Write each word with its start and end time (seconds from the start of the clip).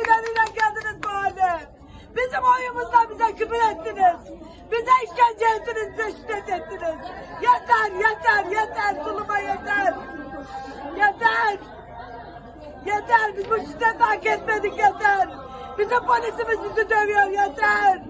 oylarıyla 0.00 0.44
geldiniz 0.44 1.02
bu 1.04 1.08
hale. 1.08 1.60
Bizim 2.16 2.42
oyumuzla 2.44 3.10
bize 3.10 3.34
küfür 3.34 3.70
ettiniz. 3.70 4.40
Bize 4.72 4.90
işkence 5.04 5.46
ettiniz, 5.56 5.98
bize 5.98 6.10
şiddet 6.10 6.48
ettiniz. 6.48 6.96
Yeter, 7.42 7.90
yeter, 7.92 8.44
yeter, 8.44 9.04
zuluma 9.04 9.38
yeter. 9.38 9.94
Yeter. 10.96 11.58
Yeter, 12.86 13.36
biz 13.36 13.50
bu 13.50 13.56
şiddeti 13.56 14.04
hak 14.04 14.26
etmedik 14.26 14.78
yeter. 14.78 15.28
Bizim 15.78 16.06
polisimiz 16.06 16.58
bizi 16.64 16.90
dövüyor 16.90 17.26
yeter. 17.26 18.02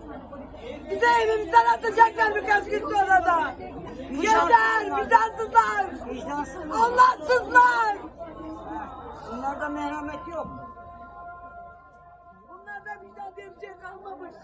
Bize 0.90 1.06
evimizden 1.22 1.66
atacaklar 1.66 2.34
birkaç 2.34 2.64
gün 2.64 2.80
sonra 2.80 3.24
da. 3.24 3.54
Yeter, 4.10 4.84
vicdansızlar. 4.84 5.86
Vicdansız. 6.10 6.56
Allahsızlar. 6.72 7.96
Bunlarda 9.32 9.68
merhamet 9.68 10.28
yok. 10.28 10.69
Kalmamış. 13.90 14.34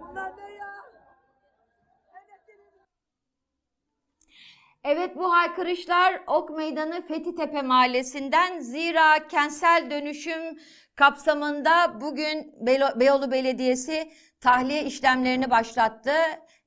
Bunlar 0.00 0.32
ne 0.36 0.54
ya? 0.54 0.74
Evet 4.84 5.16
bu 5.16 5.32
haykırışlar 5.32 6.22
Ok 6.26 6.50
Meydanı 6.50 7.06
Fethitepe 7.06 7.62
Mahallesi'nden 7.62 8.60
zira 8.60 9.28
kentsel 9.28 9.90
dönüşüm 9.90 10.58
kapsamında 10.96 12.00
bugün 12.00 12.54
Beyoğlu 13.00 13.30
Belediyesi 13.32 14.12
tahliye 14.40 14.84
işlemlerini 14.84 15.50
başlattı. 15.50 16.12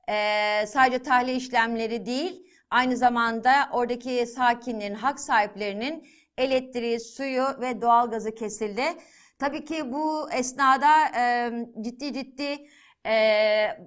Ee, 0.08 0.64
sadece 0.66 1.02
tahliye 1.02 1.36
işlemleri 1.36 2.06
değil 2.06 2.46
aynı 2.70 2.96
zamanda 2.96 3.68
oradaki 3.72 4.26
sakinlerin, 4.26 4.94
hak 4.94 5.20
sahiplerinin 5.20 6.08
elektriği, 6.38 7.00
suyu 7.00 7.44
ve 7.60 7.82
doğalgazı 7.82 8.34
kesildi. 8.34 8.84
Tabii 9.38 9.64
ki 9.64 9.92
bu 9.92 10.32
esnada 10.32 11.08
e, 11.16 11.50
ciddi 11.80 12.12
ciddi 12.12 12.66
e, 13.06 13.14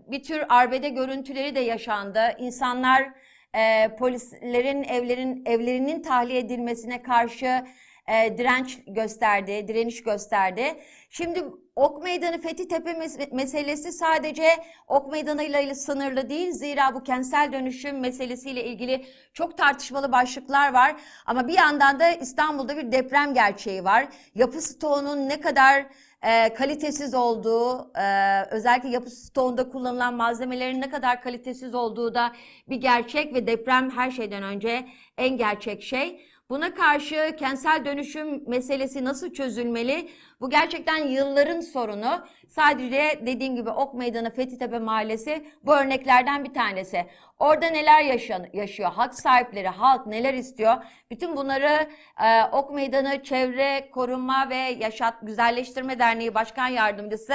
bir 0.07 0.23
tür 0.23 0.43
arbede 0.49 0.89
görüntüleri 0.89 1.55
de 1.55 1.59
yaşandı. 1.59 2.19
İnsanlar 2.39 3.13
e, 3.55 3.95
polislerin 3.95 4.83
evlerin 4.83 5.45
evlerinin 5.45 6.01
tahliye 6.01 6.39
edilmesine 6.39 7.01
karşı 7.01 7.65
e, 8.07 8.37
direnç 8.37 8.79
gösterdi, 8.87 9.67
direniş 9.67 10.03
gösterdi. 10.03 10.63
Şimdi 11.09 11.43
Ok 11.75 12.03
Meydanı 12.03 12.41
Fethitepe 12.41 12.91
mes- 12.91 13.33
meselesi 13.35 13.91
sadece 13.91 14.43
Ok 14.87 15.11
Meydanı 15.11 15.43
ile 15.43 15.75
sınırlı 15.75 16.29
değil. 16.29 16.51
Zira 16.51 16.95
bu 16.95 17.03
kentsel 17.03 17.51
dönüşüm 17.53 17.99
meselesiyle 17.99 18.63
ilgili 18.65 19.05
çok 19.33 19.57
tartışmalı 19.57 20.11
başlıklar 20.11 20.73
var. 20.73 20.95
Ama 21.25 21.47
bir 21.47 21.53
yandan 21.57 21.99
da 21.99 22.09
İstanbul'da 22.09 22.77
bir 22.77 22.91
deprem 22.91 23.33
gerçeği 23.33 23.83
var. 23.83 24.07
Yapı 24.35 24.61
stoğunun 24.61 25.29
ne 25.29 25.41
kadar 25.41 25.85
e, 26.23 26.53
kalitesiz 26.53 27.13
olduğu, 27.13 27.91
e, 27.99 28.41
özellikle 28.51 28.89
yapı 28.89 29.09
stoğunda 29.09 29.69
kullanılan 29.69 30.13
malzemelerin 30.13 30.81
ne 30.81 30.89
kadar 30.89 31.21
kalitesiz 31.21 31.75
olduğu 31.75 32.13
da 32.13 32.31
bir 32.69 32.75
gerçek 32.75 33.33
ve 33.33 33.47
deprem 33.47 33.89
her 33.89 34.11
şeyden 34.11 34.43
önce 34.43 34.85
en 35.17 35.37
gerçek 35.37 35.83
şey. 35.83 36.30
Buna 36.51 36.73
karşı 36.73 37.35
kentsel 37.39 37.85
dönüşüm 37.85 38.49
meselesi 38.49 39.03
nasıl 39.05 39.33
çözülmeli? 39.33 40.09
Bu 40.41 40.49
gerçekten 40.49 41.07
yılların 41.07 41.61
sorunu. 41.61 42.27
Sadece 42.47 43.21
dediğim 43.25 43.55
gibi 43.55 43.69
Ok 43.69 43.93
Meydanı 43.93 44.29
Fethitepe 44.29 44.79
Mahallesi 44.79 45.47
bu 45.63 45.75
örneklerden 45.75 46.43
bir 46.43 46.53
tanesi. 46.53 47.05
Orada 47.39 47.65
neler 47.65 48.03
yaşan, 48.03 48.47
yaşıyor? 48.53 48.91
Hak 48.91 49.15
sahipleri, 49.15 49.67
halk 49.67 50.07
neler 50.07 50.33
istiyor? 50.33 50.75
Bütün 51.11 51.35
bunları 51.35 51.89
e, 52.23 52.43
Ok 52.51 52.71
Meydanı 52.71 53.23
Çevre 53.23 53.89
Koruma 53.91 54.49
ve 54.49 54.55
Yaşat 54.55 55.13
Güzelleştirme 55.21 55.99
Derneği 55.99 56.35
Başkan 56.35 56.67
Yardımcısı 56.67 57.33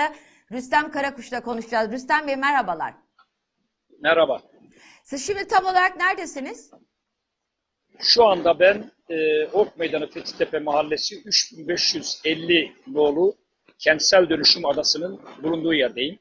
Rüstem 0.52 0.90
Karakuş'la 0.90 1.42
konuşacağız. 1.42 1.92
Rüstem 1.92 2.26
Bey 2.26 2.36
merhabalar. 2.36 2.94
Merhaba. 4.00 4.38
Siz 5.04 5.26
şimdi 5.26 5.46
tam 5.48 5.64
olarak 5.64 5.96
neredesiniz? 5.96 6.70
Şu 8.00 8.24
anda 8.24 8.60
ben 8.60 8.90
e, 9.10 9.46
Ok 9.46 9.78
Meydanı 9.78 10.10
Fethitepe 10.10 10.58
Mahallesi 10.58 11.20
3550 11.20 12.72
nolu 12.86 13.34
kentsel 13.78 14.28
dönüşüm 14.28 14.66
adasının 14.66 15.20
bulunduğu 15.42 15.74
yerdeyim. 15.74 16.18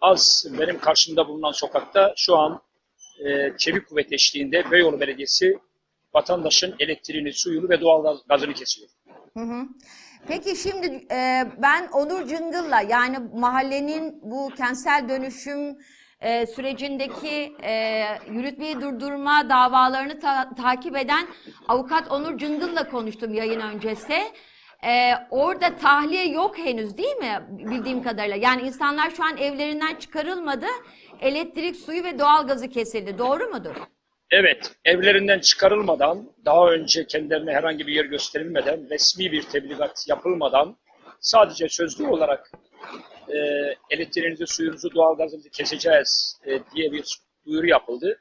Az 0.00 0.46
benim 0.58 0.78
karşımda 0.78 1.28
bulunan 1.28 1.52
sokakta 1.52 2.14
şu 2.16 2.36
an 2.36 2.62
e, 3.24 3.52
çevik 3.58 3.88
kuvvet 3.88 4.12
eşliğinde 4.12 4.70
Beyoğlu 4.70 5.00
Belediyesi 5.00 5.58
vatandaşın 6.14 6.74
elektriğini, 6.78 7.32
suyunu 7.32 7.68
ve 7.68 7.80
doğal 7.80 8.18
gazını 8.28 8.54
kesiyor. 8.54 8.88
Hı 9.36 9.40
hı. 9.40 9.66
Peki 10.28 10.56
şimdi 10.56 10.86
e, 11.10 11.44
ben 11.62 11.88
Onur 11.88 12.28
Cıngıl'la 12.28 12.80
yani 12.80 13.18
mahallenin 13.34 14.20
bu 14.22 14.50
kentsel 14.56 15.08
dönüşüm 15.08 15.78
e, 16.22 16.46
sürecindeki 16.46 17.52
e, 17.62 18.04
yürütmeyi 18.30 18.80
durdurma 18.80 19.48
davalarını 19.48 20.20
ta- 20.20 20.50
takip 20.54 20.96
eden 20.96 21.26
avukat 21.68 22.12
Onur 22.12 22.38
Cıngıl'la 22.38 22.88
konuştum 22.88 23.34
yayın 23.34 23.60
öncesi. 23.60 24.16
E, 24.84 25.12
orada 25.30 25.76
tahliye 25.76 26.28
yok 26.28 26.58
henüz 26.58 26.96
değil 26.96 27.16
mi 27.16 27.42
bildiğim 27.48 28.02
kadarıyla? 28.02 28.36
Yani 28.36 28.62
insanlar 28.62 29.10
şu 29.10 29.24
an 29.24 29.36
evlerinden 29.36 29.94
çıkarılmadı. 29.94 30.66
Elektrik, 31.20 31.76
suyu 31.76 32.04
ve 32.04 32.18
doğalgazı 32.18 32.68
kesildi. 32.68 33.18
Doğru 33.18 33.48
mudur? 33.48 33.74
Evet, 34.30 34.72
evlerinden 34.84 35.38
çıkarılmadan, 35.38 36.24
daha 36.44 36.70
önce 36.70 37.06
kendilerine 37.06 37.52
herhangi 37.52 37.86
bir 37.86 37.92
yer 37.92 38.04
gösterilmeden, 38.04 38.90
resmi 38.90 39.32
bir 39.32 39.42
tebligat 39.42 40.04
yapılmadan 40.08 40.76
sadece 41.20 41.68
sözlü 41.68 42.06
olarak 42.06 42.50
e, 43.32 43.38
elektriğinizi, 43.90 44.46
suyunuzu, 44.46 44.94
doğalgazınızı 44.94 45.50
keseceğiz 45.50 46.40
e, 46.46 46.50
diye 46.74 46.92
bir 46.92 47.18
duyuru 47.46 47.66
yapıldı. 47.66 48.20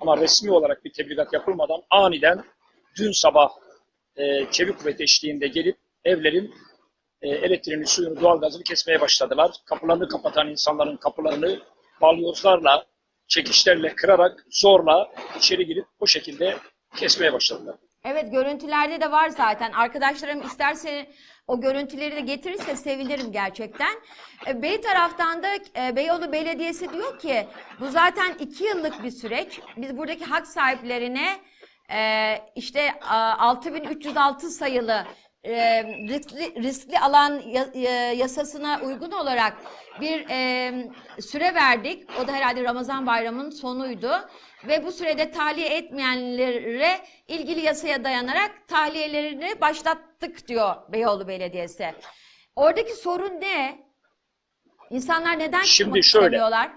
Ama 0.00 0.16
resmi 0.16 0.50
olarak 0.50 0.84
bir 0.84 0.92
tebligat 0.92 1.32
yapılmadan 1.32 1.82
aniden 1.90 2.44
dün 2.98 3.12
sabah 3.12 3.50
e, 4.16 4.50
çevik 4.50 4.78
kuvvet 4.78 5.00
eşliğinde 5.00 5.48
gelip 5.48 5.76
evlerin 6.04 6.54
e, 7.22 7.28
elektriğini, 7.28 7.86
suyunu, 7.86 8.20
doğalgazını 8.20 8.62
kesmeye 8.62 9.00
başladılar. 9.00 9.50
Kapılarını 9.64 10.08
kapatan 10.08 10.48
insanların 10.48 10.96
kapılarını 10.96 11.60
balyozlarla, 12.00 12.84
çekişlerle 13.28 13.94
kırarak 13.94 14.44
zorla 14.50 15.12
içeri 15.38 15.66
girip 15.66 15.86
o 16.00 16.06
şekilde 16.06 16.56
kesmeye 16.96 17.32
başladılar. 17.32 17.76
Evet 18.04 18.32
görüntülerde 18.32 19.00
de 19.00 19.12
var 19.12 19.28
zaten. 19.28 19.72
Arkadaşlarım 19.72 20.42
isterse 20.42 21.06
o 21.46 21.60
görüntüleri 21.60 22.16
de 22.16 22.20
getirirse 22.20 22.76
sevinirim 22.76 23.32
gerçekten. 23.32 23.94
E, 24.46 24.62
Bey 24.62 24.80
taraftan 24.80 25.42
da 25.42 25.48
e, 25.76 25.96
Beyoğlu 25.96 26.32
Belediyesi 26.32 26.92
diyor 26.92 27.18
ki 27.18 27.46
bu 27.80 27.90
zaten 27.90 28.34
iki 28.40 28.64
yıllık 28.64 29.02
bir 29.02 29.10
süreç. 29.10 29.60
Biz 29.76 29.98
buradaki 29.98 30.24
hak 30.24 30.46
sahiplerine 30.46 31.40
e, 31.90 32.38
işte 32.54 33.00
a, 33.00 33.38
6306 33.38 34.50
sayılı 34.50 35.06
e, 35.44 35.82
riskli, 35.84 36.62
riskli 36.62 36.98
alan 36.98 37.42
ya- 37.46 37.68
ya- 37.74 38.12
yasasına 38.12 38.80
uygun 38.84 39.10
olarak 39.10 39.56
bir 40.00 40.26
e, 40.30 40.72
süre 41.20 41.54
verdik. 41.54 42.08
O 42.22 42.26
da 42.28 42.32
herhalde 42.32 42.64
Ramazan 42.64 43.06
bayramının 43.06 43.50
sonuydu. 43.50 44.10
Ve 44.66 44.84
bu 44.84 44.92
sürede 44.92 45.30
tahliye 45.30 45.68
etmeyenlere 45.68 47.00
ilgili 47.28 47.60
yasaya 47.60 48.04
dayanarak 48.04 48.68
tahliyelerini 48.68 49.60
başlattık 49.60 50.48
diyor 50.48 50.74
Beyoğlu 50.92 51.28
Belediyesi. 51.28 51.94
Oradaki 52.56 52.92
sorun 52.92 53.40
ne? 53.40 53.78
İnsanlar 54.90 55.38
neden 55.38 55.62
Şimdi 55.62 56.04
şöyle. 56.04 56.26
istemiyorlar? 56.26 56.72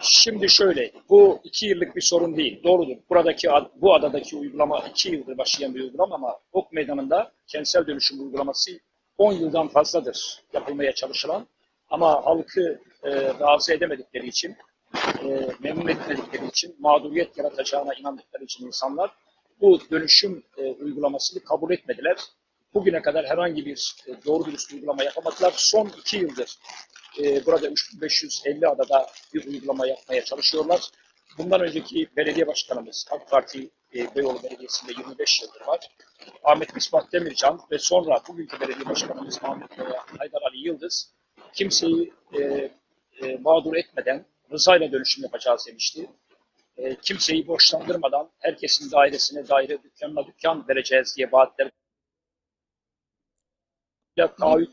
Şimdi 0.00 0.48
şöyle, 0.48 0.92
bu 1.08 1.40
iki 1.44 1.66
yıllık 1.66 1.96
bir 1.96 2.00
sorun 2.00 2.36
değil, 2.36 2.62
doğrudur. 2.64 2.96
Buradaki, 3.10 3.50
ad- 3.50 3.70
bu 3.76 3.94
adadaki 3.94 4.36
uygulama 4.36 4.78
iki 4.90 5.10
yıldır 5.10 5.38
başlayan 5.38 5.74
bir 5.74 5.80
uygulama 5.80 6.14
ama 6.14 6.38
Ok 6.52 6.72
Meydanı'nda 6.72 7.32
kentsel 7.46 7.86
dönüşüm 7.86 8.20
uygulaması 8.20 8.70
10 9.18 9.32
yıldan 9.32 9.68
fazladır 9.68 10.42
yapılmaya 10.52 10.94
çalışılan. 10.94 11.46
Ama 11.90 12.26
halkı 12.26 12.80
e, 13.04 13.10
razı 13.40 13.72
edemedikleri 13.74 14.26
için, 14.26 14.56
e, 15.24 15.48
memnun 15.60 15.88
etmedikleri 15.88 16.46
için, 16.48 16.76
mağduriyet 16.78 17.38
yaratacağına 17.38 17.94
inandıkları 17.94 18.44
için 18.44 18.66
insanlar 18.66 19.10
bu 19.60 19.78
dönüşüm 19.90 20.42
e, 20.58 20.62
uygulamasını 20.70 21.44
kabul 21.44 21.70
etmediler. 21.72 22.16
Bugüne 22.74 23.02
kadar 23.02 23.26
herhangi 23.26 23.66
bir 23.66 23.94
e, 24.06 24.24
doğru 24.26 24.44
dürüst 24.44 24.72
uygulama 24.72 25.04
yapamadılar. 25.04 25.52
Son 25.56 25.90
iki 26.00 26.16
yıldır 26.16 26.58
e, 27.18 27.46
burada 27.46 27.68
3550 27.68 28.68
adada 28.68 29.06
bir 29.34 29.46
uygulama 29.46 29.86
yapmaya 29.86 30.24
çalışıyorlar. 30.24 30.80
Bundan 31.38 31.60
önceki 31.60 32.08
belediye 32.16 32.46
başkanımız 32.46 33.06
AK 33.10 33.30
Parti 33.30 33.70
e, 33.94 34.14
Beyoğlu 34.16 34.42
Belediyesi'nde 34.42 34.92
25 34.92 35.42
yıldır 35.42 35.66
var. 35.66 35.80
Ahmet 36.44 36.74
Misbah 36.74 37.12
Demircan 37.12 37.60
ve 37.70 37.78
sonra 37.78 38.22
bugünkü 38.28 38.60
belediye 38.60 38.86
başkanımız 38.86 39.38
Ahmet 39.42 39.78
Haydar 40.18 40.42
Ali 40.42 40.66
Yıldız 40.66 41.14
kimseyi 41.54 42.12
e, 42.32 42.70
e, 43.22 43.36
mağdur 43.36 43.74
etmeden 43.74 44.26
rızayla 44.52 44.92
dönüşüm 44.92 45.24
yapacağız 45.24 45.66
demişti. 45.68 46.10
E, 46.76 46.96
kimseyi 46.96 47.46
borçlandırmadan 47.46 48.30
herkesin 48.38 48.90
dairesine 48.90 49.48
daire, 49.48 49.82
dükkanına 49.82 50.26
dükkan 50.26 50.68
vereceğiz 50.68 51.14
diye 51.16 51.32
vaatler 51.32 51.70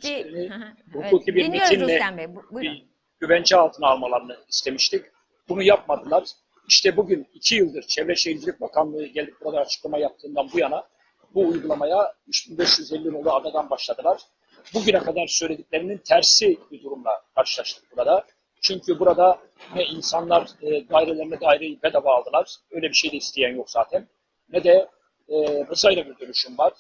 işlerini 0.05 0.49
Evet, 0.95 1.05
hukuki 1.11 1.35
bir 1.35 1.45
dinliyoruz 1.45 1.71
metinle. 1.71 1.99
Bu- 2.51 2.61
bir 2.61 2.85
güvence 3.19 3.55
altına 3.55 3.88
almalarını 3.88 4.38
istemiştik. 4.49 5.05
Bunu 5.49 5.63
yapmadılar. 5.63 6.23
İşte 6.67 6.97
bugün 6.97 7.27
iki 7.33 7.55
yıldır 7.55 7.81
Çevre 7.83 8.15
Şehircilik 8.15 8.61
Bakanlığı 8.61 9.05
gelip 9.05 9.41
burada 9.41 9.59
açıklama 9.59 9.97
yaptığından 9.97 10.49
bu 10.53 10.59
yana 10.59 10.83
bu 11.33 11.47
uygulamaya 11.47 12.13
3550 12.27 13.13
nolu 13.13 13.33
adadan 13.33 13.69
başladılar. 13.69 14.21
Bugüne 14.73 14.99
kadar 14.99 15.27
söylediklerinin 15.27 15.97
tersi 15.97 16.57
bir 16.71 16.83
durumla 16.83 17.21
karşılaştık 17.35 17.97
burada. 17.97 18.25
Çünkü 18.61 18.99
burada 18.99 19.39
ne 19.75 19.83
insanlar 19.83 20.49
e, 20.61 20.89
dairelerine 20.89 21.41
daireyi 21.41 21.79
bedava 21.83 22.15
aldılar. 22.15 22.55
Öyle 22.71 22.89
bir 22.89 22.94
şey 22.94 23.11
de 23.11 23.17
isteyen 23.17 23.55
yok 23.55 23.69
zaten. 23.69 24.07
Ne 24.53 24.63
de 24.63 24.89
e, 25.29 25.65
rızayla 25.71 26.05
bir 26.05 26.19
dönüşüm 26.19 26.57
var. 26.57 26.73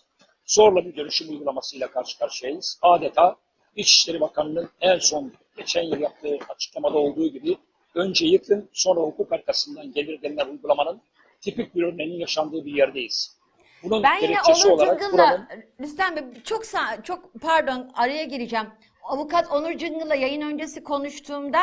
Zorla 0.47 0.85
bir 0.85 0.95
dönüşüm 0.95 1.29
uygulamasıyla 1.29 1.91
karşı 1.91 2.19
karşıyayız. 2.19 2.79
Adeta 2.81 3.35
İçişleri 3.75 4.21
Bakanı'nın 4.21 4.69
en 4.81 4.99
son 4.99 5.33
geçen 5.57 5.83
yıl 5.83 5.99
yaptığı 5.99 6.37
açıklamada 6.49 6.97
olduğu 6.97 7.27
gibi 7.27 7.57
önce 7.95 8.25
yıkın 8.25 8.69
sonra 8.73 8.99
hukuk 8.99 9.31
arkasından 9.31 9.91
gelir 9.91 10.21
denilen 10.21 10.47
uygulamanın 10.47 11.01
tipik 11.41 11.75
bir 11.75 11.83
örneğinin 11.83 12.19
yaşandığı 12.19 12.65
bir 12.65 12.73
yerdeyiz. 12.73 13.37
Bunun 13.83 14.03
Ben 14.03 14.21
yine 14.21 14.41
Onur 14.41 14.71
olarak 14.71 15.01
Cıngıl'la, 15.01 15.13
buranın 15.13 15.47
Rüstem 15.79 16.15
Bey 16.15 16.23
çok 16.43 16.63
çok 17.03 17.33
pardon 17.41 17.91
araya 17.95 18.23
gireceğim. 18.23 18.67
Avukat 19.03 19.51
Onur 19.51 19.77
Cıngıl'la 19.77 20.15
yayın 20.15 20.41
öncesi 20.41 20.83
konuştuğumda 20.83 21.59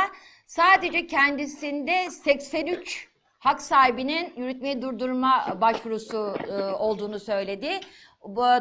sadece 0.46 1.06
kendisinde 1.06 2.10
83 2.10 3.08
hak 3.38 3.62
sahibinin 3.62 4.32
yürütmeyi 4.36 4.82
durdurma 4.82 5.58
başvurusu 5.60 6.36
e, 6.48 6.62
olduğunu 6.62 7.20
söyledi. 7.20 7.80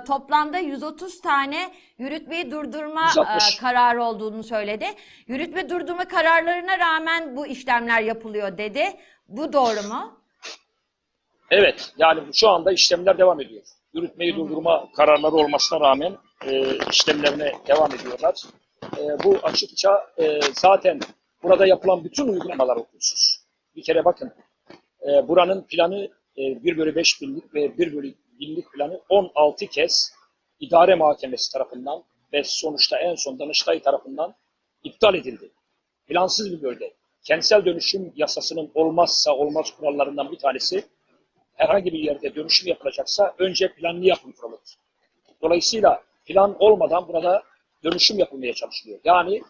Toplamda 0.07 0.57
130 0.57 1.21
tane 1.21 1.73
yürütmeyi 1.97 2.51
durdurma 2.51 3.05
160. 3.05 3.55
e, 3.55 3.61
kararı 3.61 4.03
olduğunu 4.03 4.43
söyledi. 4.43 4.85
Yürütme 5.27 5.69
durdurma 5.69 6.05
kararlarına 6.05 6.79
rağmen 6.79 7.37
bu 7.37 7.47
işlemler 7.47 8.01
yapılıyor 8.01 8.57
dedi. 8.57 8.83
Bu 9.27 9.53
doğru 9.53 9.87
mu? 9.87 10.19
Evet, 11.51 11.93
yani 11.97 12.19
şu 12.33 12.49
anda 12.49 12.71
işlemler 12.71 13.17
devam 13.17 13.41
ediyor. 13.41 13.63
Yürütmeyi 13.93 14.35
durdurma 14.35 14.91
kararları 14.95 15.35
olmasına 15.35 15.79
rağmen 15.79 16.17
e, 16.45 16.77
işlemlerine 16.91 17.51
devam 17.67 17.95
ediyorlar. 17.95 18.43
E, 18.97 19.23
bu 19.23 19.39
açıkça 19.43 20.07
e, 20.17 20.39
zaten 20.53 20.99
burada 21.43 21.65
yapılan 21.65 22.03
bütün 22.03 22.27
uygulamalar 22.27 22.77
hukuksuz. 22.77 23.43
Bir 23.75 23.83
kere 23.83 24.05
bakın, 24.05 24.31
e, 25.01 25.27
buranın 25.27 25.61
planı 25.61 26.09
e, 26.37 26.63
1 26.63 26.77
bölü 26.77 26.95
5 26.95 27.21
binlik 27.21 27.53
ve 27.53 27.77
1 27.77 27.93
bölü 27.95 28.07
binlik 28.39 28.71
planı 28.71 29.01
16 29.09 29.67
kez 29.67 30.13
idare 30.59 30.95
mahkemesi 30.95 31.51
tarafından 31.51 32.03
ve 32.33 32.43
sonuçta 32.43 32.97
en 32.97 33.15
son 33.15 33.39
Danıştay 33.39 33.81
tarafından 33.81 34.35
iptal 34.83 35.15
edildi. 35.15 35.51
Plansız 36.07 36.51
bir 36.51 36.61
bölge. 36.61 36.93
Kentsel 37.23 37.65
dönüşüm 37.65 38.13
yasasının 38.15 38.71
olmazsa 38.75 39.35
olmaz 39.35 39.73
kurallarından 39.77 40.31
bir 40.31 40.37
tanesi 40.37 40.85
herhangi 41.55 41.93
bir 41.93 41.99
yerde 41.99 42.35
dönüşüm 42.35 42.67
yapılacaksa 42.67 43.33
önce 43.37 43.73
planlı 43.73 44.05
yapım 44.05 44.31
kuruludur. 44.31 44.73
Dolayısıyla 45.41 46.03
plan 46.25 46.55
olmadan 46.59 47.07
burada 47.07 47.43
dönüşüm 47.83 48.19
yapılmaya 48.19 48.53
çalışılıyor. 48.53 48.99
Yani 49.03 49.41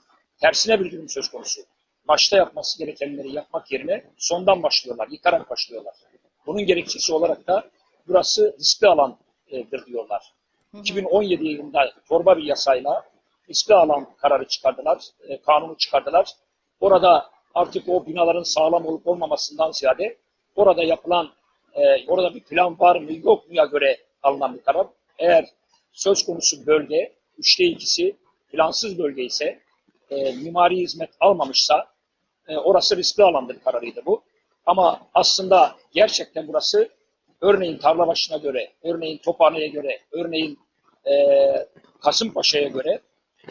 tersine 0.41 0.79
bir 0.79 0.91
durum 0.91 1.09
söz 1.09 1.29
konusu. 1.29 1.61
Başta 2.07 2.37
yapması 2.37 2.79
gerekenleri 2.79 3.31
yapmak 3.31 3.71
yerine 3.71 4.03
sondan 4.17 4.63
başlıyorlar, 4.63 5.07
yıkarak 5.07 5.49
başlıyorlar. 5.49 5.95
Bunun 6.45 6.65
gerekçesi 6.65 7.13
olarak 7.13 7.47
da 7.47 7.69
burası 8.07 8.55
riskli 8.59 8.87
alandır 8.87 9.85
diyorlar. 9.85 10.33
2017 10.73 11.47
yılında 11.47 11.93
torba 12.09 12.37
bir 12.37 12.43
yasayla 12.43 13.03
riskli 13.49 13.73
alan 13.73 14.07
kararı 14.17 14.47
çıkardılar, 14.47 15.03
e, 15.27 15.41
kanunu 15.41 15.77
çıkardılar. 15.77 16.29
Orada 16.79 17.29
artık 17.55 17.89
o 17.89 18.05
binaların 18.05 18.43
sağlam 18.43 18.85
olup 18.85 19.07
olmamasından 19.07 19.71
ziyade 19.71 20.17
orada 20.55 20.83
yapılan, 20.83 21.29
e, 21.73 22.07
orada 22.07 22.33
bir 22.33 22.43
plan 22.43 22.79
var 22.79 22.95
mı 22.95 23.13
yok 23.13 23.49
muya 23.49 23.65
göre 23.65 23.97
alınan 24.23 24.55
bir 24.57 24.61
karar. 24.61 24.87
Eğer 25.19 25.45
söz 25.91 26.25
konusu 26.25 26.65
bölge, 26.65 27.13
üçte 27.37 27.63
ikisi 27.63 28.15
plansız 28.51 28.97
bölge 28.97 29.23
ise, 29.23 29.59
e, 30.09 30.31
mimari 30.31 30.77
hizmet 30.77 31.09
almamışsa 31.19 31.87
e, 32.47 32.57
orası 32.57 32.97
riskli 32.97 33.23
alandır 33.23 33.59
kararıydı 33.59 34.01
bu. 34.05 34.23
Ama 34.65 35.01
aslında 35.13 35.75
gerçekten 35.91 36.47
burası 36.47 36.89
örneğin 37.43 37.77
Tarlabaşı'na 37.77 38.37
göre, 38.37 38.73
örneğin 38.83 39.17
Tophane'ye 39.17 39.67
göre, 39.67 39.99
örneğin 40.11 40.59
e, 41.05 41.13
Kasımpaşa'ya 42.01 42.67
göre 42.67 43.01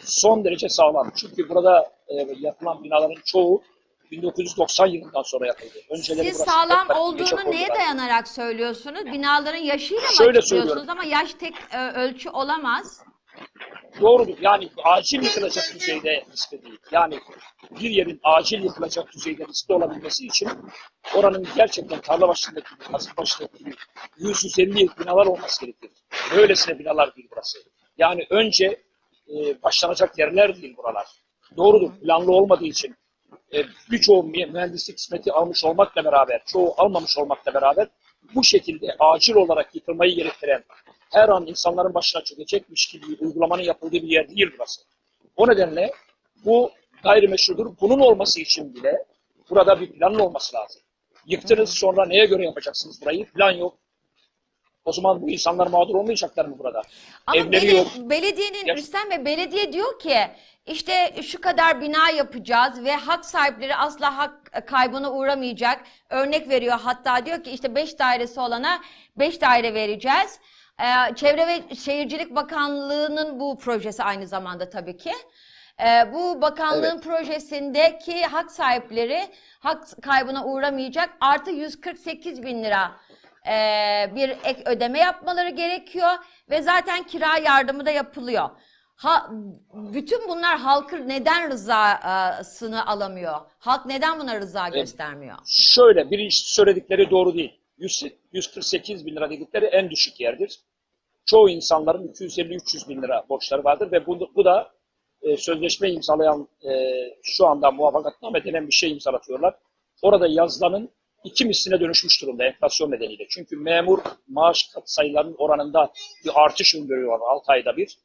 son 0.03 0.45
derece 0.45 0.69
sağlam. 0.69 1.11
Çünkü 1.15 1.49
burada 1.49 1.91
e, 2.07 2.13
yapılan 2.39 2.83
binaların 2.83 3.21
çoğu 3.25 3.63
1990 4.11 4.87
yılından 4.87 5.21
sonra 5.21 5.47
yapıldı. 5.47 5.73
Önceleri 5.89 6.27
Siz 6.27 6.37
sağlam 6.37 6.89
olduğunu 6.89 7.51
neye 7.51 7.67
dayanarak 7.67 8.27
söylüyorsunuz? 8.27 9.05
Binaların 9.05 9.57
yaşıyla 9.63 10.01
mı 10.01 10.15
Şöyle 10.17 10.41
söylüyorum. 10.41 10.85
ama 10.87 11.03
yaş 11.03 11.33
tek 11.33 11.53
e, 11.73 11.91
ölçü 11.91 12.29
olamaz. 12.29 13.01
Doğrudur. 14.01 14.37
Yani 14.41 14.69
acil 14.83 15.23
yıkılacak 15.23 15.65
düzeyde 15.73 16.25
riskli 16.31 16.63
değil. 16.63 16.79
Yani 16.91 17.19
bir 17.79 17.89
yerin 17.89 18.19
acil 18.23 18.63
yıkılacak 18.63 19.13
düzeyde 19.13 19.45
riskli 19.45 19.73
olabilmesi 19.73 20.27
için 20.27 20.49
oranın 21.15 21.47
gerçekten 21.55 22.01
tarla 22.01 22.27
başındaki 22.27 22.75
gibi, 22.75 22.91
Kasımpaşa'daki 22.91 23.57
gibi 23.57 23.75
100-150 24.19 24.99
binalar 24.99 25.25
olması 25.25 25.65
gerekir. 25.65 25.91
Böylesine 26.35 26.79
binalar 26.79 27.15
değil 27.15 27.27
burası. 27.31 27.57
Yani 27.97 28.27
önce 28.29 28.65
e, 29.35 29.61
başlanacak 29.63 30.19
yerler 30.19 30.61
değil 30.61 30.77
buralar. 30.77 31.07
Doğrudur. 31.57 31.91
Planlı 31.99 32.31
olmadığı 32.31 32.65
için 32.65 32.95
e, 33.53 33.63
birçoğu 33.91 34.23
mü- 34.23 34.45
mühendislik 34.45 34.97
hizmeti 34.97 35.31
almış 35.31 35.63
olmakla 35.65 36.05
beraber, 36.05 36.41
çoğu 36.45 36.73
almamış 36.77 37.17
olmakla 37.17 37.53
beraber 37.53 37.87
bu 38.35 38.43
şekilde 38.43 38.95
acil 38.99 39.35
olarak 39.35 39.75
yıkılmayı 39.75 40.15
gerektiren 40.15 40.63
her 41.13 41.29
an 41.29 41.47
insanların 41.47 41.93
başına 41.93 42.23
çökecekmiş 42.23 42.87
gibi 42.87 43.05
uygulamanın 43.19 43.61
yapıldığı 43.61 43.91
bir 43.93 44.07
yer 44.07 44.29
değil 44.29 44.51
burası. 44.57 44.81
O 45.35 45.47
nedenle 45.49 45.91
bu 46.45 46.71
gayrimeşrudur. 47.03 47.73
Bunun 47.81 47.99
olması 47.99 48.41
için 48.41 48.75
bile 48.75 49.03
burada 49.49 49.81
bir 49.81 49.91
planın 49.91 50.19
olması 50.19 50.55
lazım. 50.55 50.81
Yıktınız 51.25 51.69
sonra 51.69 52.05
neye 52.05 52.25
göre 52.25 52.45
yapacaksınız 52.45 53.01
burayı? 53.01 53.25
Plan 53.25 53.51
yok. 53.51 53.77
O 54.85 54.91
zaman 54.91 55.21
bu 55.21 55.29
insanlar 55.29 55.67
mağdur 55.67 55.95
olmayacaklar 55.95 56.45
mı 56.45 56.59
burada? 56.59 56.81
Ama 57.27 57.37
Evleri 57.37 57.51
beli- 57.67 57.75
yok. 57.75 57.87
belediyenin, 57.97 58.65
Ya- 58.65 58.75
Rüstem 58.75 59.09
Bey, 59.09 59.25
belediye 59.25 59.73
diyor 59.73 59.99
ki 59.99 60.17
işte 60.65 61.21
şu 61.23 61.41
kadar 61.41 61.81
bina 61.81 62.09
yapacağız 62.09 62.83
ve 62.83 62.91
hak 62.95 63.25
sahipleri 63.25 63.75
asla 63.75 64.17
hak 64.17 64.67
kaybına 64.67 65.11
uğramayacak. 65.13 65.83
Örnek 66.09 66.49
veriyor 66.49 66.79
hatta 66.83 67.25
diyor 67.25 67.43
ki 67.43 67.51
işte 67.51 67.75
5 67.75 67.99
dairesi 67.99 68.39
olana 68.39 68.81
5 69.15 69.41
daire 69.41 69.73
vereceğiz. 69.73 70.39
Ee, 70.79 71.15
Çevre 71.15 71.47
ve 71.47 71.75
Şehircilik 71.75 72.35
Bakanlığı'nın 72.35 73.39
bu 73.39 73.57
projesi 73.57 74.03
aynı 74.03 74.27
zamanda 74.27 74.69
tabii 74.69 74.97
ki. 74.97 75.11
Ee, 75.79 76.13
bu 76.13 76.41
bakanlığın 76.41 76.83
Evet. 76.83 77.03
projesindeki 77.03 78.25
hak 78.25 78.51
sahipleri 78.51 79.21
hak 79.59 79.83
kaybına 80.01 80.45
uğramayacak 80.45 81.09
artı 81.21 81.51
148 81.51 82.43
bin 82.43 82.63
lira 82.63 82.91
ee, 83.47 84.11
bir 84.15 84.29
ek 84.29 84.61
ödeme 84.65 84.99
yapmaları 84.99 85.49
gerekiyor 85.49 86.11
ve 86.49 86.61
zaten 86.61 87.03
kira 87.03 87.37
yardımı 87.37 87.85
da 87.85 87.91
yapılıyor. 87.91 88.49
Ha, 88.95 89.29
bütün 89.73 90.27
bunlar 90.29 90.57
halkın 90.59 91.09
neden 91.09 91.51
rızasını 91.51 92.87
alamıyor? 92.87 93.39
Halk 93.59 93.85
neden 93.85 94.19
buna 94.19 94.39
rıza 94.39 94.69
göstermiyor? 94.69 95.37
Şöyle 95.45 96.11
birincisi 96.11 96.53
söyledikleri 96.53 97.09
doğru 97.09 97.33
değil. 97.33 97.59
100 97.77 98.03
148 98.31 99.05
bin 99.05 99.15
lira 99.15 99.29
dedikleri 99.29 99.65
en 99.65 99.89
düşük 99.89 100.19
yerdir. 100.19 100.59
Çoğu 101.25 101.49
insanların 101.49 102.07
250-300 102.07 102.89
bin 102.89 103.01
lira 103.01 103.25
borçları 103.29 103.63
vardır 103.63 103.91
ve 103.91 104.05
bu, 104.05 104.31
bu 104.35 104.45
da 104.45 104.71
e, 105.21 105.37
sözleşme 105.37 105.91
imzalayan 105.91 106.47
e, 106.63 106.71
şu 107.23 107.45
anda 107.45 107.71
muvaffakatname 107.71 108.43
denen 108.43 108.67
bir 108.67 108.73
şey 108.73 108.91
imzalatıyorlar. 108.91 109.55
Orada 110.01 110.27
yazılanın 110.27 110.89
iki 111.23 111.45
misline 111.45 111.79
dönüşmüş 111.79 112.21
durumda 112.21 112.45
enflasyon 112.45 112.91
nedeniyle. 112.91 113.25
Çünkü 113.29 113.57
memur 113.57 113.99
maaş 114.27 114.69
sayılarının 114.85 115.35
oranında 115.37 115.91
bir 116.25 116.31
artış 116.35 116.75
öngörüyorlar 116.75 117.27
6 117.27 117.51
ayda 117.51 117.77
bir. 117.77 117.97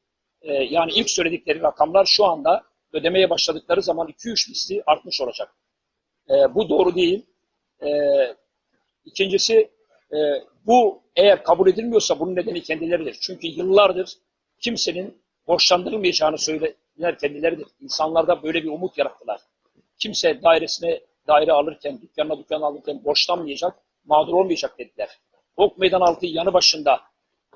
E, 0.43 0.53
yani 0.53 0.93
ilk 0.93 1.11
söyledikleri 1.11 1.63
rakamlar 1.63 2.05
şu 2.05 2.25
anda 2.25 2.63
ödemeye 2.93 3.31
başladıkları 3.31 3.83
zaman 3.83 4.09
2-3 4.09 4.51
misli 4.51 4.83
artmış 4.87 5.21
olacak. 5.21 5.55
E, 6.31 6.55
bu 6.55 6.69
doğru 6.69 6.95
değil. 6.95 7.27
E, 7.83 7.89
İkincisi 9.09 9.71
e, 10.13 10.19
bu 10.67 11.03
eğer 11.17 11.45
kabul 11.45 11.69
edilmiyorsa 11.69 12.21
bunun 12.21 12.37
nedeni 12.37 12.63
kendileridir. 12.63 13.17
Çünkü 13.21 13.47
yıllardır 13.47 14.13
kimsenin 14.61 15.19
borçlandırılmayacağını 15.47 16.39
söyleyenler 16.39 17.19
kendileridir. 17.21 17.67
İnsanlarda 17.81 18.43
böyle 18.43 18.63
bir 18.63 18.69
umut 18.69 18.99
yarattılar. 18.99 19.41
Kimse 19.99 20.43
dairesine 20.43 21.01
daire 21.29 21.53
alırken, 21.53 22.01
dükkanına 22.03 22.39
dükkan 22.39 22.63
alırken 22.63 23.05
borçlanmayacak, 23.05 23.75
mağdur 24.05 24.33
olmayacak 24.33 24.79
dediler. 24.79 25.09
Ok 25.57 25.79
Meydan 25.79 26.01
altı 26.01 26.27
yanı 26.27 26.53
başında 26.53 27.01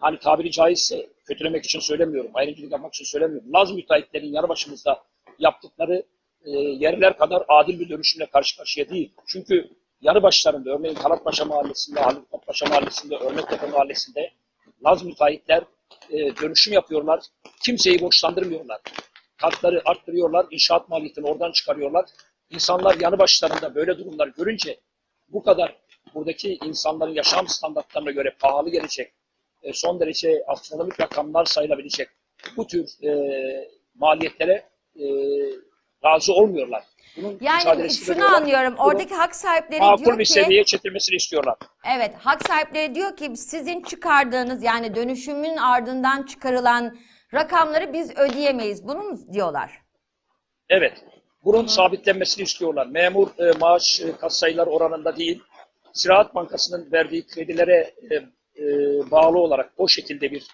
hani 0.01 0.19
tabiri 0.19 0.51
caizse 0.51 1.07
kötülemek 1.25 1.65
için 1.65 1.81
söylemiyorum, 1.81 2.31
ayrımcılık 2.35 2.73
yapmak 2.73 2.95
için 2.95 3.05
söylemiyorum. 3.05 3.53
Laz 3.53 3.73
müteahhitlerin 3.73 4.33
yanı 4.33 4.49
başımızda 4.49 5.03
yaptıkları 5.39 6.03
e, 6.45 6.51
yerler 6.59 7.19
kadar 7.19 7.43
adil 7.49 7.81
bir 7.81 7.89
dönüşümle 7.89 8.27
karşı 8.27 8.57
karşıya 8.57 8.89
değil. 8.89 9.13
Çünkü 9.27 9.71
yanı 10.03 10.23
başlarında, 10.23 10.71
örneğin 10.71 10.95
Talatpaşa 10.95 11.45
Mahallesi'nde, 11.45 12.01
Halilpaşa 12.01 12.67
Mahallesi'nde, 12.67 13.17
Örnektepe 13.17 13.67
Mahallesi'nde 13.67 14.31
Laz 14.85 15.05
müteahhitler 15.05 15.65
e, 16.11 16.37
dönüşüm 16.37 16.75
yapıyorlar. 16.75 17.21
Kimseyi 17.65 18.01
borçlandırmıyorlar. 18.01 18.81
Katları 19.37 19.83
arttırıyorlar, 19.85 20.47
inşaat 20.51 20.89
maliyetini 20.89 21.27
oradan 21.27 21.53
çıkarıyorlar. 21.53 22.05
İnsanlar 22.51 23.01
yanı 23.01 23.19
başlarında 23.19 23.75
böyle 23.75 23.99
durumlar 23.99 24.29
görünce 24.29 24.81
bu 25.29 25.43
kadar 25.43 25.77
buradaki 26.15 26.59
insanların 26.65 27.15
yaşam 27.15 27.49
standartlarına 27.49 28.11
göre 28.11 28.37
pahalı 28.41 28.71
gelecek, 28.71 29.13
e, 29.63 29.73
son 29.73 30.01
derece 30.01 30.45
astronomik 30.47 31.01
rakamlar 31.01 31.45
sayılabilecek 31.45 32.09
bu 32.57 32.67
tür 32.67 33.05
e, 33.05 33.13
maliyetlere 33.95 34.69
e, 34.97 35.05
razı 36.05 36.33
olmuyorlar. 36.33 36.83
Bunun 37.17 37.39
Yani 37.41 37.91
şunu 37.91 38.25
anlıyorum. 38.25 38.75
Bunun 38.79 38.89
Oradaki 38.89 39.15
hak 39.15 39.37
sahipleri 39.37 39.81
makul 39.81 40.05
diyor 40.05 40.19
bir 40.19 40.25
ki 40.25 40.33
seviyeye 40.33 40.65
çekilmesini 40.65 41.17
istiyorlar. 41.17 41.57
Evet, 41.97 42.15
hak 42.19 42.47
sahipleri 42.47 42.95
diyor 42.95 43.17
ki 43.17 43.37
sizin 43.37 43.83
çıkardığınız 43.83 44.63
yani 44.63 44.95
dönüşümün 44.95 45.57
ardından 45.57 46.23
çıkarılan 46.23 46.99
rakamları 47.35 47.93
biz 47.93 48.17
ödeyemeyiz. 48.17 48.89
Bunu 48.89 49.03
mu 49.03 49.19
diyorlar? 49.33 49.83
Evet. 50.69 51.05
Bunun 51.45 51.67
sabitlenmesini 51.67 52.45
istiyorlar. 52.45 52.87
Memur 52.87 53.29
e, 53.39 53.53
maaş 53.59 54.01
e, 54.01 54.17
katsayılar 54.17 54.67
oranında 54.67 55.17
değil, 55.17 55.43
Ziraat 55.93 56.35
Bankası'nın 56.35 56.93
verdiği 56.93 57.27
kredilere 57.27 57.95
e, 58.11 58.15
e, 58.15 58.67
bağlı 59.11 59.39
olarak 59.39 59.73
o 59.77 59.89
şekilde 59.89 60.31
bir 60.31 60.47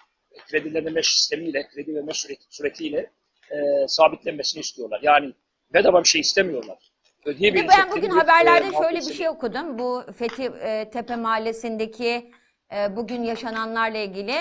kredilenme 0.47 1.03
sistemiyle, 1.03 1.67
kredi 1.67 1.95
verme 1.95 2.13
süreti, 2.13 2.45
süretiyle 2.49 3.11
e, 3.51 3.87
sabitlenmesini 3.87 4.61
istiyorlar. 4.61 4.99
Yani 5.03 5.33
bedava 5.73 6.03
bir 6.03 6.07
şey 6.07 6.21
istemiyorlar. 6.21 6.77
Bir 7.25 7.25
de 7.25 7.29
Ödeyebilecekleri 7.29 7.77
ben 7.77 7.91
bugün 7.91 8.11
bir, 8.11 8.15
haberlerde 8.15 8.67
e, 8.67 8.83
şöyle 8.83 8.99
bir 8.99 9.13
şey 9.13 9.29
okudum. 9.29 9.79
Bu 9.79 10.03
Fethi 10.17 10.43
e, 10.43 10.89
Tepe 10.89 11.15
Mahallesi'ndeki 11.15 12.31
e, 12.75 12.95
bugün 12.95 13.23
yaşananlarla 13.23 13.97
ilgili. 13.97 14.35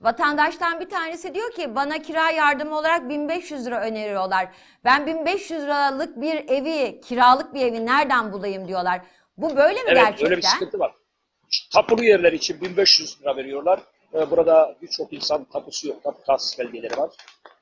Vatandaştan 0.00 0.80
bir 0.80 0.88
tanesi 0.88 1.34
diyor 1.34 1.52
ki 1.52 1.74
bana 1.74 2.02
kira 2.02 2.30
yardımı 2.30 2.78
olarak 2.78 3.08
1500 3.08 3.66
lira 3.66 3.80
öneriyorlar. 3.80 4.48
Ben 4.84 5.06
1500 5.06 5.62
liralık 5.62 6.20
bir 6.20 6.48
evi, 6.48 7.00
kiralık 7.00 7.54
bir 7.54 7.60
evi 7.60 7.86
nereden 7.86 8.32
bulayım 8.32 8.68
diyorlar. 8.68 9.00
Bu 9.36 9.56
böyle 9.56 9.82
mi 9.82 9.88
Evet 9.88 9.96
gerçekten? 9.96 10.26
öyle 10.26 10.36
bir 10.36 10.42
sıkıntı 10.42 10.78
var. 10.78 10.94
Tapulu 11.72 12.04
yerler 12.04 12.32
için 12.32 12.60
1500 12.60 13.20
lira 13.20 13.36
veriyorlar. 13.36 13.80
Ee, 14.14 14.30
Burada 14.30 14.76
birçok 14.82 15.12
insan 15.12 15.44
tapusu 15.44 15.88
yok. 15.88 16.02
Tapu 16.02 16.22
tahsis 16.22 16.58
belgeleri 16.58 16.96
var. 16.96 17.10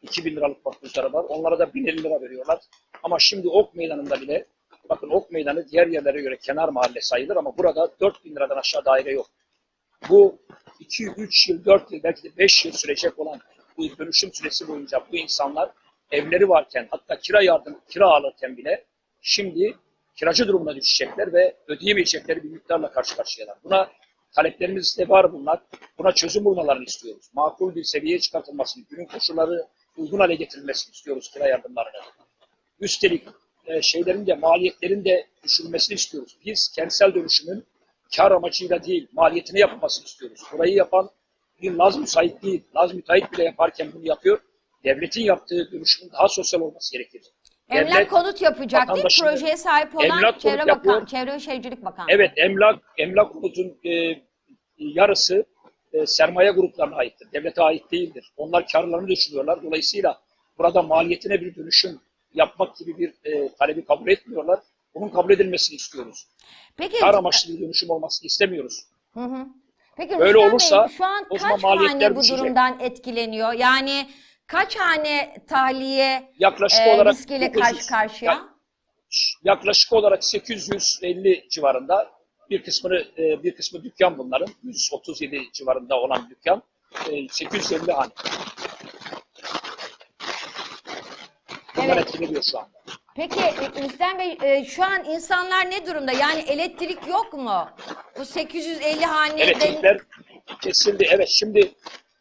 2000 0.03 0.37
liralık 0.37 0.67
makbuzları 0.67 1.13
var. 1.13 1.25
Onlara 1.29 1.59
da 1.59 1.75
1050 1.75 2.03
lira 2.03 2.21
veriyorlar. 2.21 2.61
Ama 3.03 3.19
şimdi 3.19 3.49
Ok 3.49 3.75
Meydanı'nda 3.75 4.21
bile 4.21 4.47
bakın 4.89 5.11
Ok 5.11 5.31
Meydanı 5.31 5.69
diğer 5.69 5.87
yerlere 5.87 6.21
göre 6.21 6.37
kenar 6.37 6.69
mahalle 6.69 7.01
sayılır 7.01 7.37
ama 7.37 7.59
burada 7.59 7.91
4000 8.01 8.37
liradan 8.37 8.57
aşağı 8.57 8.85
daire 8.85 9.13
yok. 9.13 9.27
Bu 10.09 10.39
2, 10.81 11.05
3 11.17 11.49
yıl, 11.49 11.65
4 11.65 11.93
yıl, 11.93 12.03
belki 12.03 12.23
de 12.23 12.37
5 12.39 12.65
yıl 12.65 12.73
sürecek 12.73 13.19
olan 13.19 13.41
bu 13.77 13.99
dönüşüm 13.99 14.33
süresi 14.33 14.69
boyunca 14.69 15.07
bu 15.13 15.17
insanlar 15.17 15.71
evleri 16.11 16.49
varken 16.49 16.89
hatta 16.91 17.19
kira 17.19 17.43
yardım, 17.43 17.81
kira 17.91 18.07
alırken 18.07 18.57
bile 18.57 18.85
şimdi 19.21 19.77
kiracı 20.17 20.49
durumuna 20.49 20.77
düşecekler 20.77 21.33
ve 21.33 21.57
ödeyemeyecekleri 21.67 22.43
bir 22.43 22.49
miktarla 22.49 22.93
karşı 22.93 23.17
karşıyalar. 23.17 23.57
Buna 23.65 23.91
taleplerimiz 24.33 24.99
de 24.99 25.09
var 25.09 25.33
bunlar. 25.33 25.63
Buna 25.99 26.13
çözüm 26.13 26.45
bulmalarını 26.45 26.85
istiyoruz. 26.85 27.31
Makul 27.35 27.75
bir 27.75 27.85
seviyeye 27.85 28.21
çıkartılmasını, 28.21 28.85
günün 28.91 29.07
koşulları 29.07 29.67
uygun 29.97 30.19
hale 30.19 30.35
getirilmesini 30.35 30.93
istiyoruz 30.93 31.31
kira 31.31 31.49
yardımlarının. 31.49 32.03
Üstelik 32.81 33.25
e, 33.67 33.83
şeylerin 33.83 34.27
de 34.27 34.35
maliyetlerin 34.35 35.05
de 35.05 35.27
düşürülmesini 35.45 35.95
istiyoruz. 35.95 36.37
Biz 36.45 36.73
kentsel 36.77 37.15
dönüşümün 37.15 37.65
kar 38.17 38.31
amacıyla 38.31 38.85
değil, 38.85 39.09
maliyetine 39.13 39.61
yapılmasını 39.61 40.05
istiyoruz. 40.05 40.41
Burayı 40.53 40.75
yapan 40.75 41.11
bir 41.63 41.73
Laz 41.73 41.99
müsait 41.99 42.43
değil. 42.43 42.63
Laz 42.77 42.95
müteahhit 42.95 43.33
bile 43.33 43.45
yaparken 43.45 43.93
bunu 43.93 44.07
yapıyor. 44.07 44.41
Devletin 44.85 45.23
yaptığı 45.23 45.73
dönüşümün 45.73 46.13
daha 46.13 46.29
sosyal 46.29 46.61
olması 46.61 46.93
gerekir. 46.93 47.23
Emlak 47.73 47.97
Devlet, 47.97 48.09
konut 48.09 48.43
yapacak 48.43 48.95
değil 48.95 49.07
Projeye 49.21 49.57
sahip 49.57 49.97
olan 49.97 50.07
Emlak 50.07 50.41
Çevre 50.41 50.67
Bakan. 50.69 51.05
Çevre 51.05 51.33
ve 51.33 51.41
Şehircilik 51.41 51.85
Bakanlığı. 51.85 52.13
Evet, 52.13 52.31
emlak 52.37 52.79
emlak 52.99 53.33
konutun 53.33 53.79
e, 53.85 54.23
yarısı 54.79 55.47
e, 55.93 56.07
sermaye 56.07 56.51
gruplarına 56.51 56.97
aittir. 56.97 57.29
Devlete 57.33 57.63
ait 57.63 57.93
değildir. 57.93 58.33
Onlar 58.37 58.67
karlarını 58.73 59.09
düşürüyorlar. 59.09 59.63
Dolayısıyla 59.63 60.21
burada 60.59 60.83
maliyetine 60.83 61.41
bir 61.41 61.55
dönüşüm 61.55 62.01
yapmak 62.35 62.77
gibi 62.77 62.99
bir 62.99 63.33
e, 63.33 63.49
talebi 63.59 63.85
kabul 63.85 64.09
etmiyorlar. 64.09 64.59
Bunun 64.95 65.09
kabul 65.09 65.31
edilmesini 65.33 65.77
istiyoruz. 65.77 66.27
Peki, 66.77 67.01
Kar 67.01 67.15
amaçlı 67.15 67.55
bir 67.55 67.61
dönüşüm 67.61 67.91
olmasını 67.91 68.27
istemiyoruz. 68.27 68.85
Hı 69.15 69.21
hı. 69.21 69.47
Peki 69.97 70.19
Böyle 70.19 70.33
Rüstem 70.33 70.51
olursa, 70.51 70.89
Bey, 70.89 70.97
şu 70.97 71.05
an 71.05 71.27
o 71.31 71.39
zaman 71.39 71.55
kaç 71.55 71.65
hane 71.65 71.75
maliyetler 71.75 72.17
bu 72.17 72.21
düşecek. 72.21 72.39
durumdan 72.39 72.81
etkileniyor? 72.81 73.53
Yani 73.53 74.07
kaç 74.47 74.77
hane 74.77 75.37
tahliye 75.49 76.33
Yaklaşık 76.39 76.81
e, 76.81 76.91
olarak 76.95 77.15
riskiyle 77.15 77.55
900 77.55 77.63
karşı 77.77 77.87
karşıya? 77.89 78.33
ya- 78.33 78.49
yaklaşık 79.45 79.93
olarak 79.93 80.25
850 80.25 81.49
civarında 81.51 82.11
bir 82.51 82.63
kısmını 82.65 83.05
e, 83.19 83.43
bir 83.43 83.55
kısmı 83.55 83.85
dükkan 83.85 84.19
bunların 84.19 84.49
137 84.63 85.43
civarında 85.53 85.97
olan 86.01 86.31
dükkan 86.31 86.63
e, 87.11 87.29
850 87.29 87.93
hane. 87.93 88.11
Bunlar 91.77 91.97
Evet. 91.97 92.07
etkileniyor 92.07 92.43
şu 92.43 92.59
anda. 92.59 92.71
Peki 93.17 93.41
e, 93.41 93.83
Rüstem 93.83 94.19
Bey 94.19 94.39
e, 94.43 94.65
şu 94.65 94.85
an 94.85 95.05
insanlar 95.05 95.71
ne 95.71 95.87
durumda? 95.87 96.13
Yani 96.13 96.41
elektrik 96.41 97.07
yok 97.09 97.33
mu? 97.33 97.69
Bu 98.19 98.25
850 98.25 99.05
haneden 99.05 99.39
Elektrikler 99.39 99.99
kesildi. 100.63 101.07
Evet 101.11 101.29
şimdi 101.29 101.73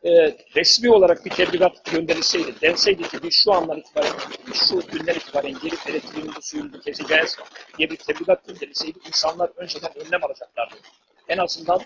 e, 0.04 0.38
resmi 0.56 0.92
olarak 0.92 1.26
bir 1.26 1.30
tebligat 1.30 1.86
gönderilseydi, 1.86 2.62
denseydi 2.62 3.04
ki 3.04 3.18
biz 3.24 3.34
şu 3.34 3.54
andan 3.54 3.78
itibaren, 3.78 4.12
şu 4.54 4.82
günden 4.88 5.14
itibaren 5.14 5.54
gelip 5.64 5.90
elektriğimizi 5.90 6.42
suyumuzu 6.42 6.82
keseceğiz 6.82 7.38
diye 7.78 7.90
bir 7.90 7.98
tebligat 7.98 8.48
gönderilseydi 8.48 9.00
insanlar 9.08 9.50
önceden 9.58 9.92
önlem 9.98 10.24
alacaklardı. 10.24 10.76
En 11.28 11.38
azından 11.38 11.80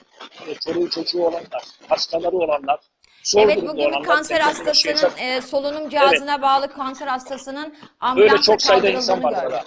e, 0.48 0.56
çoluğu 0.56 0.90
çocuğu 0.90 1.24
olanlar, 1.24 1.64
hastaları 1.90 2.36
olanlar, 2.36 2.80
zor 3.24 3.42
Evet 3.42 3.62
bugün 3.62 3.92
bir 3.92 4.04
kanser 4.04 4.40
depremle 4.40 4.44
hastasının 4.44 5.18
e, 5.18 5.42
solunum 5.42 5.90
cihazına 5.90 6.42
bağlı 6.42 6.74
kanser 6.74 7.08
hastasının 7.08 7.76
ambulansa 8.00 8.32
Böyle 8.32 8.44
çok 8.44 8.62
sayıda 8.62 8.90
insan 8.90 9.24
var 9.24 9.44
gördüm. 9.44 9.60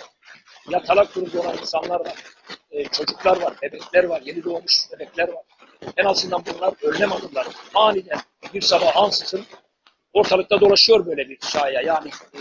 Yatalak 0.68 1.14
durumda 1.14 1.40
olan 1.40 1.58
insanlar 1.58 2.00
var. 2.00 2.14
Ee, 2.70 2.84
çocuklar 2.84 3.42
var, 3.42 3.54
bebekler 3.62 4.04
var, 4.04 4.22
yeni 4.24 4.44
doğmuş 4.44 4.74
bebekler 4.92 5.28
var. 5.28 5.42
En 5.96 6.04
azından 6.04 6.42
bunlar 6.46 6.74
önlem 6.82 7.12
alırlar. 7.12 7.46
Aniden 7.74 8.18
bir 8.54 8.60
sabah 8.60 8.96
ansızın 8.96 9.44
ortalıkta 10.12 10.60
dolaşıyor 10.60 11.06
böyle 11.06 11.28
bir 11.28 11.38
şaya. 11.40 11.80
Yani 11.80 12.10
e, 12.34 12.38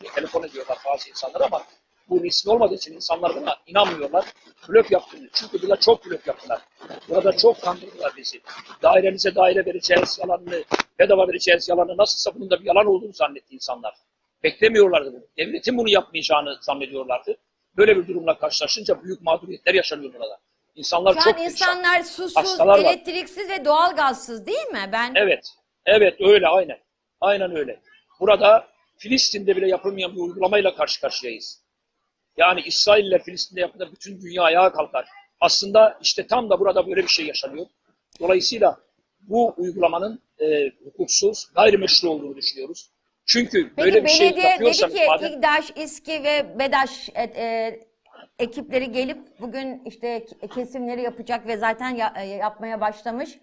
diye 0.00 0.10
telefon 0.14 0.42
ediyorlar 0.42 0.78
bazı 0.86 1.10
insanlar 1.10 1.40
ama 1.40 1.62
bu 2.08 2.24
riskli 2.24 2.50
olmadığı 2.50 2.74
için 2.74 2.94
insanlar 2.94 3.36
buna 3.36 3.56
inanmıyorlar. 3.66 4.24
Blöf 4.68 4.92
yaptığını. 4.92 5.28
Çünkü 5.32 5.62
burada 5.62 5.76
çok 5.76 6.06
blöf 6.06 6.26
yaptılar. 6.26 6.60
Burada 7.08 7.36
çok 7.36 7.62
kandırdılar 7.62 8.12
bizi. 8.16 8.40
Dairenize 8.82 9.34
daire 9.34 9.66
vereceğiz 9.66 10.18
yalanını, 10.22 10.64
bedava 10.98 11.28
vereceğiz 11.28 11.68
yalanı. 11.68 11.96
Nasılsa 11.96 12.34
bunun 12.34 12.50
da 12.50 12.60
bir 12.60 12.66
yalan 12.66 12.86
olduğunu 12.86 13.12
zannetti 13.12 13.54
insanlar. 13.54 13.94
Beklemiyorlardı 14.42 15.12
bunu. 15.12 15.24
Devletin 15.38 15.78
bunu 15.78 15.88
yapmayacağını 15.88 16.58
zannediyorlardı. 16.60 17.36
Böyle 17.76 17.96
bir 17.96 18.08
durumla 18.08 18.38
karşılaşınca 18.38 19.04
büyük 19.04 19.22
mağduriyetler 19.22 19.74
yaşanıyor 19.74 20.12
burada. 20.12 20.38
İnsanlar 20.74 21.14
Şu 21.14 21.20
çok 21.20 21.38
an 21.38 21.44
insanlar 21.44 22.02
susuz, 22.02 22.36
Hastalar 22.36 22.78
var. 22.78 22.78
elektriksiz 22.78 23.50
ve 23.50 23.64
doğalgazsız 23.64 24.46
değil 24.46 24.66
mi? 24.66 24.88
Ben 24.92 25.12
Evet. 25.14 25.54
Evet 25.86 26.20
öyle 26.20 26.48
aynen. 26.48 26.78
Aynen 27.20 27.56
öyle. 27.56 27.80
Burada 28.20 28.68
Filistin'de 28.96 29.56
bile 29.56 29.68
yapılmayan 29.68 30.16
bir 30.16 30.20
uygulamayla 30.20 30.74
karşı 30.74 31.00
karşıyayız. 31.00 31.60
Yani 32.36 32.60
İsrail 32.60 33.04
ile 33.04 33.18
Filistin'de 33.18 33.60
yapılan 33.60 33.92
bütün 33.92 34.20
dünya 34.20 34.42
ayağa 34.42 34.72
kalkar. 34.72 35.08
Aslında 35.40 35.98
işte 36.02 36.26
tam 36.26 36.50
da 36.50 36.60
burada 36.60 36.86
böyle 36.86 37.02
bir 37.02 37.08
şey 37.08 37.26
yaşanıyor. 37.26 37.66
Dolayısıyla 38.20 38.78
bu 39.20 39.54
uygulamanın 39.56 40.22
e, 40.40 40.70
hukuksuz, 40.84 41.46
gayrimeşru 41.54 42.10
olduğunu 42.10 42.36
düşünüyoruz. 42.36 42.90
Çünkü 43.26 43.72
Peki 43.76 43.86
böyle 43.86 44.04
bir 44.04 44.08
şey 44.08 44.20
belediye 44.20 44.44
dedi 44.44 44.52
yapıyorsanız 44.52 44.94
ki 44.94 45.06
madem 45.06 45.32
İGDAŞ, 45.32 45.70
İSKİ 45.76 46.24
ve 46.24 46.58
BEDAŞ 46.58 47.08
e, 47.14 47.22
e, 47.22 47.80
ekipleri 48.44 48.92
gelip 48.92 49.40
bugün 49.40 49.82
işte 49.84 50.26
kesimleri 50.54 51.02
yapacak 51.02 51.46
ve 51.46 51.56
zaten 51.56 51.88
ya- 51.88 52.12
e, 52.16 52.24
yapmaya 52.26 52.80
başlamış. 52.80 53.38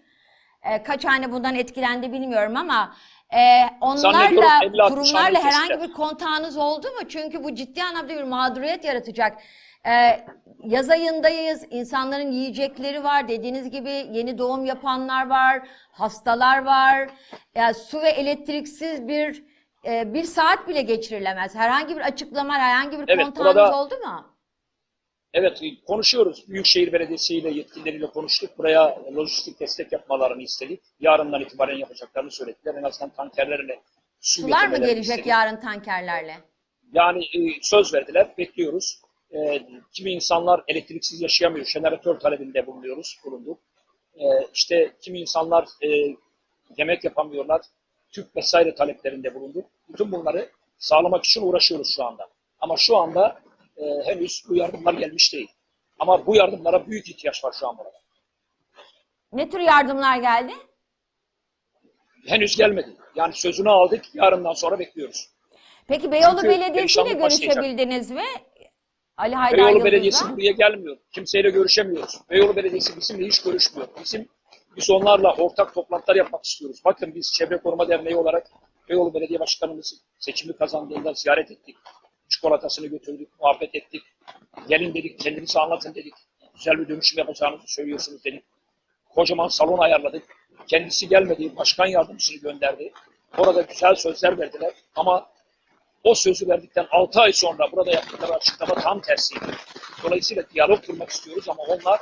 E, 0.62 0.82
kaç 0.82 1.04
hane 1.04 1.32
bundan 1.32 1.54
etkilendi 1.54 2.12
bilmiyorum 2.12 2.56
ama 2.56 2.94
e, 3.34 3.40
onlarla, 3.80 4.40
50-60 4.62 4.88
kurumlarla 4.88 5.38
herhangi 5.44 5.82
bir 5.88 5.92
kontağınız 5.92 6.56
oldu 6.56 6.86
mu? 6.86 7.08
Çünkü 7.08 7.44
bu 7.44 7.54
ciddi 7.54 7.82
anlamda 7.82 8.08
bir 8.08 8.22
mağduriyet 8.22 8.84
yaratacak. 8.84 9.38
Ee, 9.86 10.24
yaz 10.64 10.90
ayındayız. 10.90 11.64
İnsanların 11.70 12.32
yiyecekleri 12.32 13.04
var. 13.04 13.28
Dediğiniz 13.28 13.70
gibi 13.70 13.90
yeni 13.90 14.38
doğum 14.38 14.64
yapanlar 14.64 15.26
var. 15.28 15.62
Hastalar 15.92 16.64
var. 16.64 17.08
Yani 17.54 17.74
su 17.74 18.00
ve 18.02 18.08
elektriksiz 18.08 19.08
bir 19.08 19.44
e, 19.84 20.14
bir 20.14 20.24
saat 20.24 20.68
bile 20.68 20.82
geçirilemez. 20.82 21.54
Herhangi 21.54 21.96
bir 21.96 22.00
açıklama, 22.00 22.54
herhangi 22.54 22.98
bir 23.00 23.04
Evet, 23.08 23.24
kontağınız 23.24 23.54
burada- 23.56 23.80
oldu 23.82 23.94
mu? 24.04 24.31
Evet 25.34 25.60
konuşuyoruz. 25.86 26.48
Büyükşehir 26.48 26.92
Belediyesi 26.92 27.36
ile 27.36 27.50
yetkilileriyle 27.50 28.06
konuştuk. 28.06 28.58
Buraya 28.58 28.98
lojistik 29.16 29.60
destek 29.60 29.92
yapmalarını 29.92 30.42
istedik. 30.42 30.80
Yarından 31.00 31.40
itibaren 31.40 31.76
yapacaklarını 31.76 32.30
söylediler. 32.30 32.74
En 32.74 32.82
azından 32.82 33.10
tankerlerle 33.10 33.80
su 34.20 34.42
Sular 34.42 34.66
mı 34.68 34.76
gelecek 34.76 35.02
istedik. 35.02 35.26
yarın 35.26 35.60
tankerlerle? 35.60 36.36
Yani 36.92 37.24
e, 37.24 37.38
söz 37.62 37.94
verdiler, 37.94 38.34
bekliyoruz. 38.38 39.00
E, 39.34 39.62
kimi 39.92 40.10
insanlar 40.10 40.62
elektriksiz 40.68 41.20
yaşayamıyor, 41.20 41.66
jeneratör 41.66 42.20
talebinde 42.20 42.66
bulunuyoruz, 42.66 43.18
bulunduk. 43.24 43.58
E, 44.14 44.24
işte 44.54 44.92
kimi 45.00 45.20
insanlar 45.20 45.68
yemek 46.76 47.04
yapamıyorlar, 47.04 47.60
tüp 48.10 48.36
vesaire 48.36 48.74
taleplerinde 48.74 49.34
bulunduk. 49.34 49.64
Bütün 49.88 50.12
bunları 50.12 50.50
sağlamak 50.78 51.24
için 51.24 51.42
uğraşıyoruz 51.42 51.94
şu 51.96 52.04
anda. 52.04 52.28
Ama 52.60 52.76
şu 52.76 52.96
anda 52.96 53.41
e, 53.82 54.02
henüz 54.04 54.42
bu 54.48 54.54
yardımlar 54.54 54.94
gelmiş 54.94 55.32
değil. 55.32 55.48
Ama 55.98 56.26
bu 56.26 56.36
yardımlara 56.36 56.86
büyük 56.86 57.08
ihtiyaç 57.08 57.44
var 57.44 57.54
şu 57.60 57.68
an 57.68 57.78
burada. 57.78 58.02
Ne 59.32 59.50
tür 59.50 59.60
yardımlar 59.60 60.16
geldi? 60.16 60.52
Henüz 62.26 62.56
gelmedi. 62.56 62.96
Yani 63.14 63.32
sözünü 63.34 63.70
aldık, 63.70 64.14
yarından 64.14 64.52
sonra 64.52 64.78
bekliyoruz. 64.78 65.28
Peki 65.86 66.12
Beyoğlu 66.12 66.40
Çünkü 66.40 66.48
Belediyesi 66.48 67.00
ile 67.00 67.12
görüşebildiniz 67.12 68.10
mi? 68.10 68.24
Ali 69.16 69.34
Haydar 69.34 69.58
Beyoğlu. 69.58 69.84
Belediyesi 69.84 70.24
buraya 70.32 70.52
gelmiyor. 70.52 70.96
Kimseyle 71.12 71.50
görüşemiyoruz. 71.50 72.20
Beyoğlu 72.30 72.56
Belediyesi 72.56 72.96
bizimle 72.96 73.26
hiç 73.26 73.42
görüşmüyor. 73.42 73.88
Bizim 74.00 74.28
biz 74.76 74.90
onlarla 74.90 75.34
ortak 75.34 75.74
toplantılar 75.74 76.16
yapmak 76.16 76.44
istiyoruz. 76.44 76.80
Bakın 76.84 77.14
biz 77.14 77.32
Çevre 77.32 77.58
Koruma 77.58 77.88
Derneği 77.88 78.16
olarak 78.16 78.46
Beyoğlu 78.88 79.14
Belediye 79.14 79.40
Başkanımızı 79.40 79.96
seçimi 80.18 80.56
kazandığında 80.56 81.12
ziyaret 81.12 81.50
ettik. 81.50 81.76
Çikolatasını 82.32 82.86
götürdük, 82.86 83.28
muhabbet 83.40 83.74
ettik. 83.74 84.02
Gelin 84.68 84.94
dedik, 84.94 85.20
kendinizi 85.20 85.60
anlatın 85.60 85.94
dedik. 85.94 86.14
Güzel 86.54 86.78
bir 86.78 86.88
dönüşüm 86.88 87.18
yapacağınızı 87.18 87.66
söylüyorsunuz 87.66 88.24
dedik. 88.24 88.44
Kocaman 89.14 89.48
salon 89.48 89.78
ayarladık. 89.78 90.22
Kendisi 90.66 91.08
gelmedi, 91.08 91.56
başkan 91.56 91.86
yardımcısını 91.86 92.36
gönderdi. 92.36 92.92
Orada 93.38 93.62
güzel 93.62 93.94
sözler 93.94 94.38
verdiler 94.38 94.72
ama 94.94 95.30
o 96.04 96.14
sözü 96.14 96.48
verdikten 96.48 96.86
6 96.90 97.20
ay 97.20 97.32
sonra 97.32 97.72
burada 97.72 97.90
yaptıkları 97.90 98.32
açıklama 98.32 98.74
tam 98.74 99.00
tersiydi. 99.00 99.46
Dolayısıyla 100.02 100.42
diyalog 100.54 100.86
kurmak 100.86 101.10
istiyoruz 101.10 101.48
ama 101.48 101.62
onlar 101.62 102.00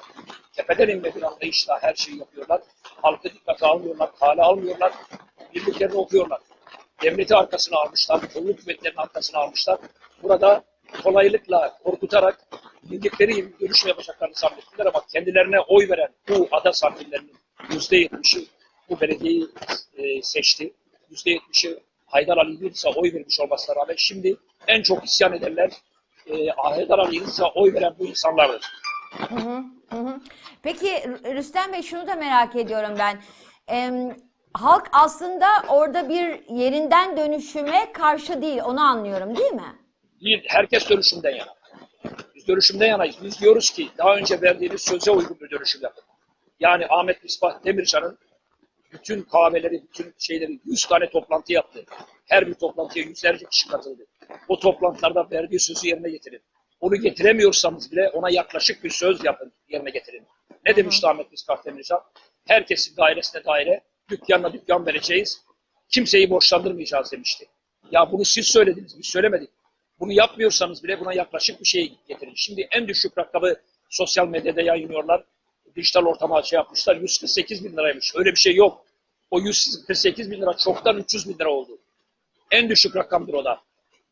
tepeden 0.53 0.89
inme 0.89 1.15
bir 1.15 1.23
anlayışla 1.23 1.83
her 1.83 1.95
şeyi 1.95 2.19
yapıyorlar. 2.19 2.61
Halkı 3.03 3.25
dikkate 3.25 3.67
almıyorlar, 3.67 4.11
kale 4.21 4.43
almıyorlar. 4.43 4.93
Birliklerini 5.55 5.97
okuyorlar. 5.97 6.41
Devleti 7.03 7.37
arkasına 7.37 7.79
almışlar, 7.79 8.21
kolluk 8.35 8.61
kuvvetlerinin 8.61 8.99
arkasına 8.99 9.41
almışlar. 9.41 9.79
Burada 10.23 10.65
kolaylıkla 11.03 11.79
korkutarak 11.85 12.41
bildikleri 12.83 13.35
gibi 13.35 13.61
dönüşüm 13.61 13.89
yapacaklarını 13.89 14.35
zannettiler 14.35 14.87
ama 14.87 15.05
kendilerine 15.13 15.61
oy 15.61 15.89
veren 15.89 16.09
bu 16.29 16.49
ada 16.51 16.73
sakinlerinin 16.73 17.35
yüzde 17.71 17.97
yetmişi 17.97 18.47
bu 18.89 19.01
belediyeyi 19.01 19.47
e, 19.97 20.23
seçti. 20.23 20.73
Yüzde 21.11 21.31
yetmişi 21.31 21.79
Haydar 22.07 22.37
Ali 22.37 22.65
Yıldız'a 22.65 22.91
oy 22.91 23.13
vermiş 23.15 23.41
olmasına 23.41 23.77
rağmen 23.77 23.95
şimdi 23.97 24.37
en 24.67 24.83
çok 24.83 25.05
isyan 25.05 25.33
edenler 25.33 25.71
e, 26.27 26.49
Haydar 26.57 26.99
Ali 26.99 27.17
Yıldız'a 27.17 27.49
oy 27.49 27.75
veren 27.75 27.95
bu 27.99 28.07
insanlardır. 28.07 28.63
Hı 29.29 29.35
hı, 29.35 29.65
hı. 29.91 30.21
Peki 30.63 30.87
Rü- 30.87 31.35
Rüstem 31.35 31.73
Bey 31.73 31.83
şunu 31.83 32.07
da 32.07 32.15
merak 32.15 32.57
ediyorum 32.57 32.95
ben. 32.99 33.23
Em, 33.69 34.17
halk 34.55 34.89
aslında 34.93 35.47
orada 35.69 36.09
bir 36.09 36.49
yerinden 36.49 37.17
dönüşüme 37.17 37.93
karşı 37.93 38.43
değil, 38.43 38.61
onu 38.65 38.81
anlıyorum 38.81 39.37
değil 39.37 39.53
mi? 39.53 39.77
Değil, 40.21 40.45
herkes 40.49 40.91
dönüşümden 40.91 41.31
yana. 41.31 41.55
Biz 42.35 42.49
dönüşümden 42.49 42.87
yanayız. 42.87 43.17
Biz 43.23 43.41
diyoruz 43.41 43.71
ki 43.71 43.89
daha 43.99 44.17
önce 44.17 44.43
verdiğimiz 44.43 44.83
söze 44.83 45.11
uygun 45.11 45.41
bir 45.41 45.51
dönüşüm 45.51 45.83
yapın. 45.83 46.05
Yani 46.61 46.87
Ahmet 46.89 47.23
Misbah 47.25 47.65
Demircan'ın 47.65 48.19
bütün 48.93 49.23
kahveleri, 49.23 49.83
bütün 49.83 50.15
şeyleri 50.19 50.61
100 50.65 50.87
tane 50.87 51.11
toplantı 51.11 51.53
yaptı. 51.53 51.85
Her 52.27 52.47
bir 52.47 52.55
toplantıya 52.55 53.05
yüzlerce 53.05 53.47
kişi 53.51 53.69
katıldı. 53.69 54.07
O 54.49 54.59
toplantılarda 54.59 55.31
verdiği 55.31 55.61
sözü 55.61 55.89
yerine 55.89 56.11
getirin. 56.11 56.43
Onu 56.81 56.97
getiremiyorsanız 56.97 57.93
bile 57.93 58.09
ona 58.09 58.31
yaklaşık 58.31 58.85
bir 58.85 58.91
söz 58.91 59.25
yapın, 59.25 59.53
yerine 59.69 59.91
getirin. 59.91 60.27
Ne 60.67 60.77
demişti 60.77 61.07
Ahmet 61.07 61.31
Misbah 61.31 61.65
Demircan? 61.65 62.01
Herkesin 62.47 62.97
dairesine 62.97 63.45
daire, 63.45 63.81
dükkanına 64.11 64.53
dükkan 64.53 64.87
vereceğiz. 64.87 65.43
Kimseyi 65.89 66.31
borçlandırmayacağız 66.31 67.13
demişti. 67.13 67.47
Ya 67.91 68.13
bunu 68.13 68.25
siz 68.25 68.47
söylediniz, 68.47 68.99
biz 68.99 69.07
söylemedik. 69.07 69.51
Bunu 70.01 70.13
yapmıyorsanız 70.13 70.85
bile 70.85 71.01
buna 71.01 71.13
yaklaşık 71.13 71.61
bir 71.61 71.67
şey 71.67 71.93
getirin. 72.09 72.33
Şimdi 72.37 72.69
en 72.71 72.89
düşük 72.89 73.19
rakamı 73.19 73.55
sosyal 73.91 74.29
medyada 74.29 74.63
yayınlıyorlar. 74.63 75.25
Dijital 75.77 76.07
ortama 76.07 76.43
şey 76.43 76.57
yapmışlar. 76.57 76.97
148 76.97 77.65
bin 77.65 77.73
liraymış. 77.73 78.13
Öyle 78.17 78.31
bir 78.31 78.37
şey 78.39 78.55
yok. 78.55 78.85
O 79.31 79.41
148 79.41 80.31
bin 80.31 80.41
lira 80.41 80.57
çoktan 80.57 80.97
300 80.97 81.29
bin 81.29 81.39
lira 81.39 81.51
oldu. 81.51 81.79
En 82.51 82.69
düşük 82.69 82.97
rakamdır 82.97 83.35
o 83.35 83.45
da. 83.45 83.61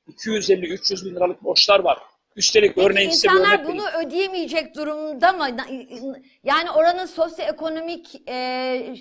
250-300 0.08 1.04
bin 1.04 1.14
liralık 1.14 1.44
borçlar 1.44 1.80
var. 1.80 1.98
Üstelik 2.36 2.78
örneğin 2.78 3.10
size 3.10 3.28
insanlar 3.28 3.48
örnek 3.48 3.60
vereyim. 3.60 3.78
bunu 3.78 4.06
ödeyemeyecek 4.06 4.76
durumda 4.76 5.32
mı? 5.32 5.56
Yani 6.44 6.70
oranın 6.70 7.06
sosyoekonomik 7.06 8.28
e, 8.28 8.94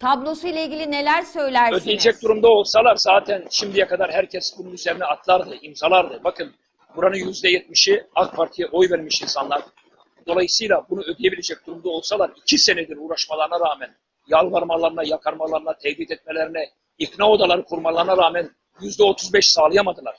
tablosu 0.00 0.48
ile 0.48 0.64
ilgili 0.64 0.90
neler 0.90 1.22
söylersiniz? 1.22 1.82
Ödeyecek 1.82 2.22
durumda 2.22 2.48
olsalar 2.48 2.96
zaten 2.96 3.46
şimdiye 3.50 3.86
kadar 3.86 4.12
herkes 4.12 4.54
bunun 4.58 4.72
üzerine 4.72 5.04
atlardı, 5.04 5.56
imzalardı. 5.62 6.20
Bakın 6.24 6.54
buranın 6.96 7.16
yüzde 7.16 7.48
yetmişi 7.48 8.06
AK 8.14 8.36
Parti'ye 8.36 8.68
oy 8.68 8.90
vermiş 8.90 9.22
insanlar. 9.22 9.62
Dolayısıyla 10.26 10.86
bunu 10.90 11.02
ödeyebilecek 11.02 11.66
durumda 11.66 11.88
olsalar 11.88 12.30
iki 12.36 12.58
senedir 12.58 12.96
uğraşmalarına 12.96 13.60
rağmen, 13.60 13.94
yalvarmalarına, 14.28 15.02
yakarmalarına, 15.04 15.74
tehdit 15.74 16.10
etmelerine, 16.10 16.70
ikna 16.98 17.30
odaları 17.30 17.64
kurmalarına 17.64 18.16
rağmen 18.16 18.50
yüzde 18.80 19.02
otuz 19.02 19.32
beş 19.32 19.46
sağlayamadılar. 19.46 20.16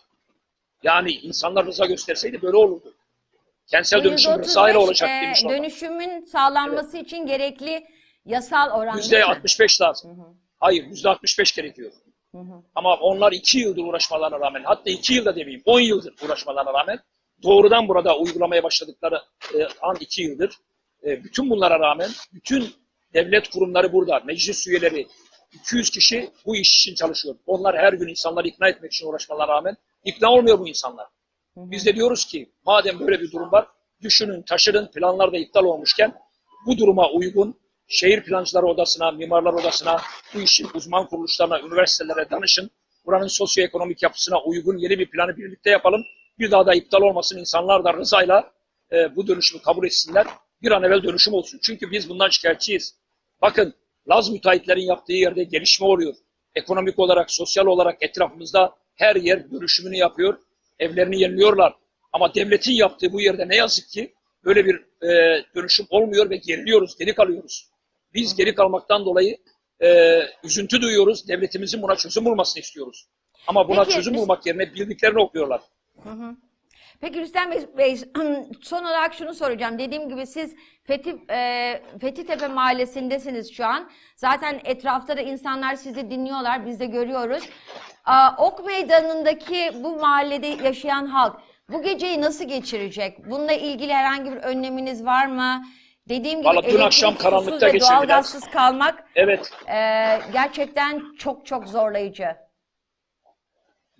Yani 0.83 1.11
insanlar 1.11 1.65
rıza 1.65 1.85
gösterseydi 1.85 2.41
böyle 2.41 2.57
olurdu. 2.57 2.93
Kentsel 3.67 4.03
dönüşüm 4.03 4.31
%35, 4.31 4.39
rızayla 4.39 4.79
olacak 4.79 5.09
e, 5.09 5.25
demiş. 5.25 5.43
Dönüşümün 5.49 6.25
sağlanması 6.25 6.97
için 6.97 7.25
gerekli 7.25 7.85
yasal 8.25 8.79
oran 8.79 8.97
Yüzde 8.97 9.15
değil 9.15 9.25
mi? 9.25 9.31
65 9.31 9.81
lazım. 9.81 10.37
Hayır 10.59 10.85
yüzde 10.85 11.09
65 11.09 11.55
gerekiyor. 11.55 11.91
Ama 12.75 12.95
onlar 12.95 13.31
iki 13.31 13.59
yıldır 13.59 13.83
uğraşmalarına 13.83 14.39
rağmen, 14.39 14.63
hatta 14.63 14.89
iki 14.89 15.13
yılda 15.13 15.35
demeyeyim, 15.35 15.61
on 15.65 15.79
yıldır 15.79 16.13
uğraşmalarına 16.25 16.73
rağmen 16.73 16.99
doğrudan 17.43 17.87
burada 17.87 18.17
uygulamaya 18.17 18.63
başladıkları 18.63 19.21
e, 19.55 19.67
an 19.81 19.97
iki 19.99 20.23
yıldır. 20.23 20.57
E, 21.03 21.23
bütün 21.23 21.49
bunlara 21.49 21.79
rağmen 21.79 22.09
bütün 22.33 22.73
devlet 23.13 23.49
kurumları 23.49 23.93
burada, 23.93 24.19
meclis 24.19 24.67
üyeleri, 24.67 25.07
200 25.53 25.89
kişi 25.89 26.31
bu 26.45 26.55
iş 26.55 26.77
için 26.77 26.95
çalışıyor. 26.95 27.35
Onlar 27.45 27.77
her 27.77 27.93
gün 27.93 28.07
insanları 28.07 28.47
ikna 28.47 28.69
etmek 28.69 28.93
için 28.93 29.07
uğraşmalarına 29.07 29.53
rağmen 29.53 29.77
ikna 30.03 30.31
olmuyor 30.31 30.59
bu 30.59 30.67
insanlar. 30.67 31.07
Biz 31.55 31.85
de 31.85 31.95
diyoruz 31.95 32.25
ki 32.25 32.51
madem 32.65 32.99
böyle 32.99 33.19
bir 33.19 33.31
durum 33.31 33.51
var, 33.51 33.67
düşünün, 34.01 34.41
taşırın, 34.41 34.91
planlar 34.91 35.33
da 35.33 35.37
iptal 35.37 35.63
olmuşken 35.63 36.13
bu 36.65 36.77
duruma 36.77 37.09
uygun 37.09 37.59
şehir 37.89 38.23
plancıları 38.23 38.65
odasına, 38.65 39.11
mimarlar 39.11 39.53
odasına, 39.53 40.01
bu 40.33 40.41
işin 40.41 40.67
uzman 40.73 41.07
kuruluşlarına, 41.07 41.59
üniversitelere 41.59 42.29
danışın. 42.29 42.71
Buranın 43.05 43.27
sosyoekonomik 43.27 44.03
yapısına 44.03 44.41
uygun 44.41 44.77
yeni 44.77 44.99
bir 44.99 45.09
planı 45.09 45.37
birlikte 45.37 45.69
yapalım. 45.69 46.03
Bir 46.39 46.51
daha 46.51 46.65
da 46.65 46.73
iptal 46.73 47.01
olmasın. 47.01 47.37
İnsanlar 47.39 47.83
da 47.83 47.93
rızayla 47.93 48.51
e, 48.91 49.15
bu 49.15 49.27
dönüşümü 49.27 49.61
kabul 49.61 49.85
etsinler. 49.85 50.27
Bir 50.61 50.71
an 50.71 50.83
evvel 50.83 51.03
dönüşüm 51.03 51.33
olsun. 51.33 51.59
Çünkü 51.63 51.91
biz 51.91 52.09
bundan 52.09 52.29
şikayetçiyiz. 52.29 52.95
Bakın 53.41 53.75
Laz 54.09 54.29
müteahhitlerin 54.29 54.87
yaptığı 54.87 55.13
yerde 55.13 55.43
gelişme 55.43 55.87
oluyor. 55.87 56.13
Ekonomik 56.55 56.99
olarak, 56.99 57.31
sosyal 57.31 57.65
olarak 57.65 58.03
etrafımızda 58.03 58.75
her 58.95 59.15
yer 59.15 59.51
dönüşümünü 59.51 59.97
yapıyor. 59.97 60.37
Evlerini 60.79 61.21
yeniliyorlar. 61.21 61.73
Ama 62.13 62.33
devletin 62.33 62.73
yaptığı 62.73 63.13
bu 63.13 63.21
yerde 63.21 63.49
ne 63.49 63.55
yazık 63.55 63.89
ki 63.89 64.13
böyle 64.45 64.65
bir 64.65 64.75
e, 65.07 65.43
dönüşüm 65.55 65.85
olmuyor 65.89 66.29
ve 66.29 66.35
geriliyoruz, 66.35 66.97
geri 66.97 67.15
kalıyoruz. 67.15 67.69
Biz 68.13 68.35
geri 68.35 68.55
kalmaktan 68.55 69.05
dolayı 69.05 69.37
e, 69.83 70.19
üzüntü 70.43 70.81
duyuyoruz. 70.81 71.27
Devletimizin 71.27 71.81
buna 71.81 71.95
çözüm 71.95 72.25
bulmasını 72.25 72.61
istiyoruz. 72.61 73.07
Ama 73.47 73.69
buna 73.69 73.83
Peki, 73.83 73.95
çözüm 73.95 74.13
biz- 74.13 74.21
bulmak 74.21 74.45
yerine 74.45 74.73
bildiklerini 74.73 75.19
okuyorlar. 75.19 75.61
Peki 77.01 77.19
Rüstem 77.21 77.51
Bey, 77.77 77.97
son 78.61 78.81
olarak 78.83 79.13
şunu 79.13 79.33
soracağım. 79.33 79.79
Dediğim 79.79 80.09
gibi 80.09 80.27
siz 80.27 80.55
Fethi, 80.83 81.15
e, 81.29 81.81
Fethitepe 82.01 82.47
Mahallesi'ndesiniz 82.47 83.53
şu 83.53 83.65
an. 83.65 83.89
Zaten 84.15 84.61
etrafta 84.63 85.17
da 85.17 85.21
insanlar 85.21 85.75
sizi 85.75 86.09
dinliyorlar, 86.11 86.65
biz 86.65 86.79
de 86.79 86.85
görüyoruz. 86.85 87.43
Aa, 88.05 88.35
ok 88.37 88.65
Meydanı'ndaki 88.65 89.71
bu 89.83 89.95
mahallede 89.99 90.47
yaşayan 90.47 91.05
halk 91.05 91.35
bu 91.69 91.81
geceyi 91.81 92.21
nasıl 92.21 92.45
geçirecek? 92.45 93.29
Bununla 93.29 93.53
ilgili 93.53 93.93
herhangi 93.93 94.31
bir 94.31 94.37
önleminiz 94.37 95.05
var 95.05 95.25
mı? 95.25 95.63
Dediğim 96.09 96.39
gibi 96.39 96.47
Vallahi 96.47 96.71
dün 96.71 96.79
akşam 96.79 97.17
karanlıkta 97.17 97.67
ve 97.67 97.71
geçirdiler. 97.71 97.97
doğalgazsız 97.97 98.43
kalmak 98.49 99.03
Evet, 99.15 99.51
e, 99.67 99.75
gerçekten 100.33 101.15
çok 101.17 101.45
çok 101.45 101.67
zorlayıcı. 101.67 102.35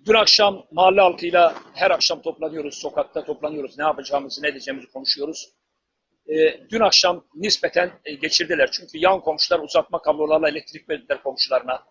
dün 0.06 0.14
akşam 0.14 0.66
mahalle 0.72 1.00
halkıyla 1.00 1.54
her 1.74 1.90
akşam 1.90 2.22
toplanıyoruz, 2.22 2.74
sokakta 2.74 3.24
toplanıyoruz. 3.24 3.78
Ne 3.78 3.84
yapacağımızı, 3.84 4.42
ne 4.42 4.48
edeceğimizi 4.48 4.92
konuşuyoruz. 4.92 5.48
Ee, 6.28 6.60
dün 6.70 6.80
akşam 6.80 7.24
nispeten 7.34 7.90
e, 8.04 8.14
geçirdiler. 8.14 8.70
Çünkü 8.72 8.98
yan 8.98 9.20
komşular 9.20 9.58
uzatma 9.58 10.02
kablolarla 10.02 10.48
elektrik 10.48 10.88
verdiler 10.88 11.22
komşularına. 11.22 11.82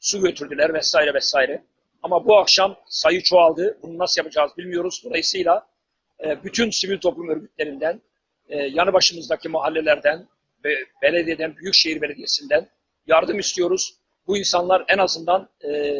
Su 0.00 0.20
götürdüler 0.20 0.74
vesaire 0.74 1.14
vesaire. 1.14 1.64
Ama 2.02 2.26
bu 2.26 2.38
akşam 2.38 2.76
sayı 2.86 3.22
çoğaldı. 3.22 3.78
Bunu 3.82 3.98
nasıl 3.98 4.20
yapacağız 4.20 4.52
bilmiyoruz. 4.58 5.02
Dolayısıyla 5.04 5.66
e, 6.24 6.44
bütün 6.44 6.70
sivil 6.70 6.98
toplum 6.98 7.28
örgütlerinden, 7.28 8.00
e, 8.48 8.56
yanı 8.56 8.92
başımızdaki 8.92 9.48
mahallelerden, 9.48 10.28
ve 10.64 10.86
belediyeden, 11.02 11.56
Büyükşehir 11.56 12.02
Belediyesi'nden 12.02 12.68
yardım 13.06 13.38
istiyoruz. 13.38 13.94
Bu 14.26 14.38
insanlar 14.38 14.84
en 14.88 14.98
azından 14.98 15.48
e, 15.64 15.94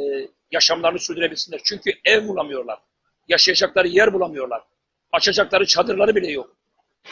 yaşamlarını 0.50 0.98
sürdürebilsinler. 0.98 1.61
Çünkü 1.64 1.90
ev 2.04 2.28
bulamıyorlar. 2.28 2.78
Yaşayacakları 3.28 3.88
yer 3.88 4.12
bulamıyorlar. 4.12 4.62
Açacakları 5.12 5.66
çadırları 5.66 6.14
bile 6.14 6.30
yok. 6.30 6.57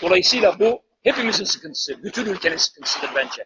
Dolayısıyla 0.02 0.58
bu 0.58 0.82
hepimizin 1.02 1.44
sıkıntısı. 1.44 2.02
Bütün 2.02 2.26
ülkenin 2.26 2.56
sıkıntısıdır 2.56 3.10
bence. 3.16 3.44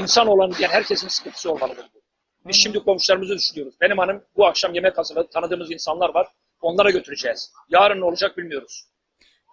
İnsan 0.00 0.26
olan 0.26 0.52
diyen 0.52 0.70
herkesin 0.70 1.08
sıkıntısı 1.08 1.52
olmalıdır 1.52 1.86
bu. 1.94 2.02
Biz 2.48 2.56
şimdi 2.56 2.78
komşularımızı 2.78 3.34
düşünüyoruz. 3.34 3.74
Benim 3.80 3.98
hanım 3.98 4.24
bu 4.36 4.46
akşam 4.46 4.74
yemek 4.74 4.98
hazırladı. 4.98 5.28
Tanıdığımız 5.32 5.70
insanlar 5.70 6.14
var. 6.14 6.28
Onlara 6.60 6.90
götüreceğiz. 6.90 7.52
Yarın 7.68 8.00
ne 8.00 8.04
olacak 8.04 8.38
bilmiyoruz. 8.38 8.84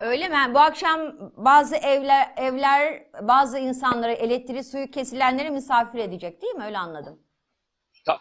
Öyle 0.02 0.28
mi? 0.28 0.54
Bu 0.54 0.60
akşam 0.60 1.16
bazı 1.38 1.76
evler 1.76 2.34
evler 2.38 3.04
bazı 3.22 3.60
insanları 3.60 4.12
elektriği 4.12 4.64
suyu 4.64 4.92
kesilenleri 4.92 5.50
misafir 5.52 6.00
edecek 6.00 6.42
değil 6.42 6.54
mi? 6.56 6.64
Öyle 6.66 6.78
anladım. 6.78 7.20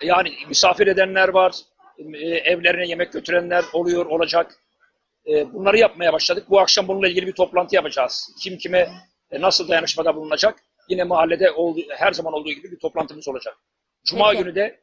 Yani 0.02 0.32
misafir 0.48 0.86
edenler 0.86 1.28
var, 1.28 1.54
e, 1.98 2.26
evlerine 2.26 2.88
yemek 2.88 3.12
götürenler 3.12 3.64
oluyor, 3.72 4.06
olacak. 4.06 4.56
E, 5.26 5.52
Bunları 5.52 5.78
yapmaya 5.78 6.12
başladık. 6.12 6.46
Bu 6.50 6.60
akşam 6.60 6.88
bununla 6.88 7.08
ilgili 7.08 7.26
bir 7.26 7.32
toplantı 7.32 7.74
yapacağız. 7.76 8.30
Kim 8.42 8.58
kime 8.58 8.88
e, 9.30 9.40
nasıl 9.40 9.68
dayanışmada 9.68 10.16
bulunacak? 10.16 10.58
Yine 10.88 11.04
mahallede 11.04 11.50
olduğu, 11.50 11.80
her 11.90 12.12
zaman 12.12 12.32
olduğu 12.32 12.50
gibi 12.50 12.70
bir 12.70 12.78
toplantımız 12.78 13.28
olacak. 13.28 13.56
Cuma 14.04 14.30
Peki. 14.30 14.44
günü 14.44 14.54
de 14.54 14.80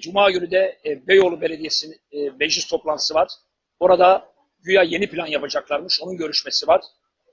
Cuma 0.00 0.30
günü 0.30 0.50
de 0.50 0.78
Beyoğlu 1.06 1.40
Belediyesi'nin 1.40 1.96
e, 2.12 2.30
meclis 2.30 2.66
toplantısı 2.66 3.14
var. 3.14 3.28
Orada 3.80 4.33
güya 4.64 4.82
yeni 4.82 5.06
plan 5.10 5.26
yapacaklarmış. 5.26 6.00
Onun 6.02 6.16
görüşmesi 6.16 6.66
var. 6.68 6.80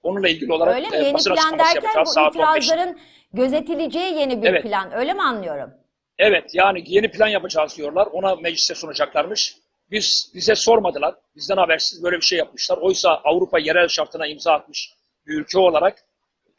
Onunla 0.03 0.29
ilgili 0.29 0.53
olarak 0.53 0.75
Öyle 0.75 0.89
mi? 0.89 0.95
e, 0.95 0.99
Yeni 1.03 1.13
basın 1.13 1.33
plan 1.35 1.59
derken 1.59 1.73
yapacağız 1.75 2.07
bu 2.07 2.11
saat 2.11 2.35
15'te. 2.35 2.57
itirazların 2.59 2.99
gözetileceği 3.33 4.13
yeni 4.17 4.41
bir 4.43 4.47
Evet. 4.47 4.63
plan. 4.63 4.91
Öyle 4.93 5.13
mi 5.13 5.21
anlıyorum? 5.23 5.69
Evet 6.17 6.55
yani 6.55 6.83
yeni 6.85 7.11
plan 7.11 7.27
yapacağız 7.27 7.77
diyorlar. 7.77 8.07
Ona 8.11 8.35
meclise 8.35 8.75
sunacaklarmış. 8.75 9.55
Biz 9.91 10.31
bize 10.35 10.55
sormadılar. 10.55 11.15
Bizden 11.35 11.57
habersiz 11.57 12.03
böyle 12.03 12.15
bir 12.17 12.21
şey 12.21 12.37
yapmışlar. 12.37 12.77
Oysa 12.77 13.09
Avrupa 13.23 13.59
yerel 13.59 13.87
şartına 13.87 14.27
imza 14.27 14.53
atmış 14.53 14.93
bir 15.27 15.33
ülke 15.33 15.59
olarak 15.59 16.03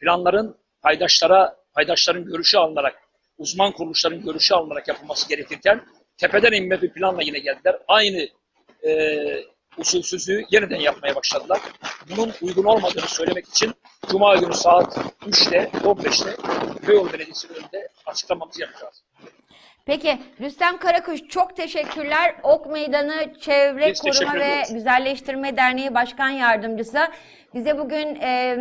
planların 0.01 0.57
paydaşlara 0.83 1.57
paydaşların 1.75 2.25
görüşü 2.25 2.59
alınarak 2.59 2.95
uzman 3.39 3.73
kuruluşların 3.73 4.23
görüşü 4.23 4.55
alınarak 4.55 4.89
yapılması 4.89 5.29
gerekirken 5.29 5.81
tepeden 6.17 6.53
inme 6.53 6.83
bir 6.83 6.93
planla 6.93 7.23
yine 7.23 7.39
geldiler. 7.39 7.79
Aynı 7.89 8.29
e, 8.87 8.91
usulsüzlüğü 9.79 10.45
yeniden 10.51 10.81
yapmaya 10.81 11.17
başladılar. 11.17 11.61
Bunun 12.11 12.33
uygun 12.43 12.65
olmadığını 12.65 13.09
söylemek 13.09 13.49
için 13.49 13.75
Cuma 14.11 14.37
günü 14.37 14.55
saat 14.55 14.97
3'te 15.27 15.71
15'te 15.85 16.37
Beyoğlu 16.89 17.13
Belediyesi'nin 17.13 17.55
önünde 17.55 17.89
açıklamamızı 18.07 18.61
yapacağız. 18.61 19.03
Peki 19.87 20.23
Rüstem 20.41 20.79
Karakuş 20.79 21.21
çok 21.29 21.57
teşekkürler. 21.57 22.35
Ok 22.43 22.67
Meydanı 22.67 23.35
Çevre 23.41 23.91
Biz 23.91 24.01
Koruma 24.01 24.35
ve. 24.35 24.63
Güzelleştirme 24.73 25.57
Derneği 25.57 25.95
Başkan 25.95 26.29
Yardımcısı 26.29 27.09
bize 27.55 27.79
bugün 27.79 28.15
e, 28.21 28.57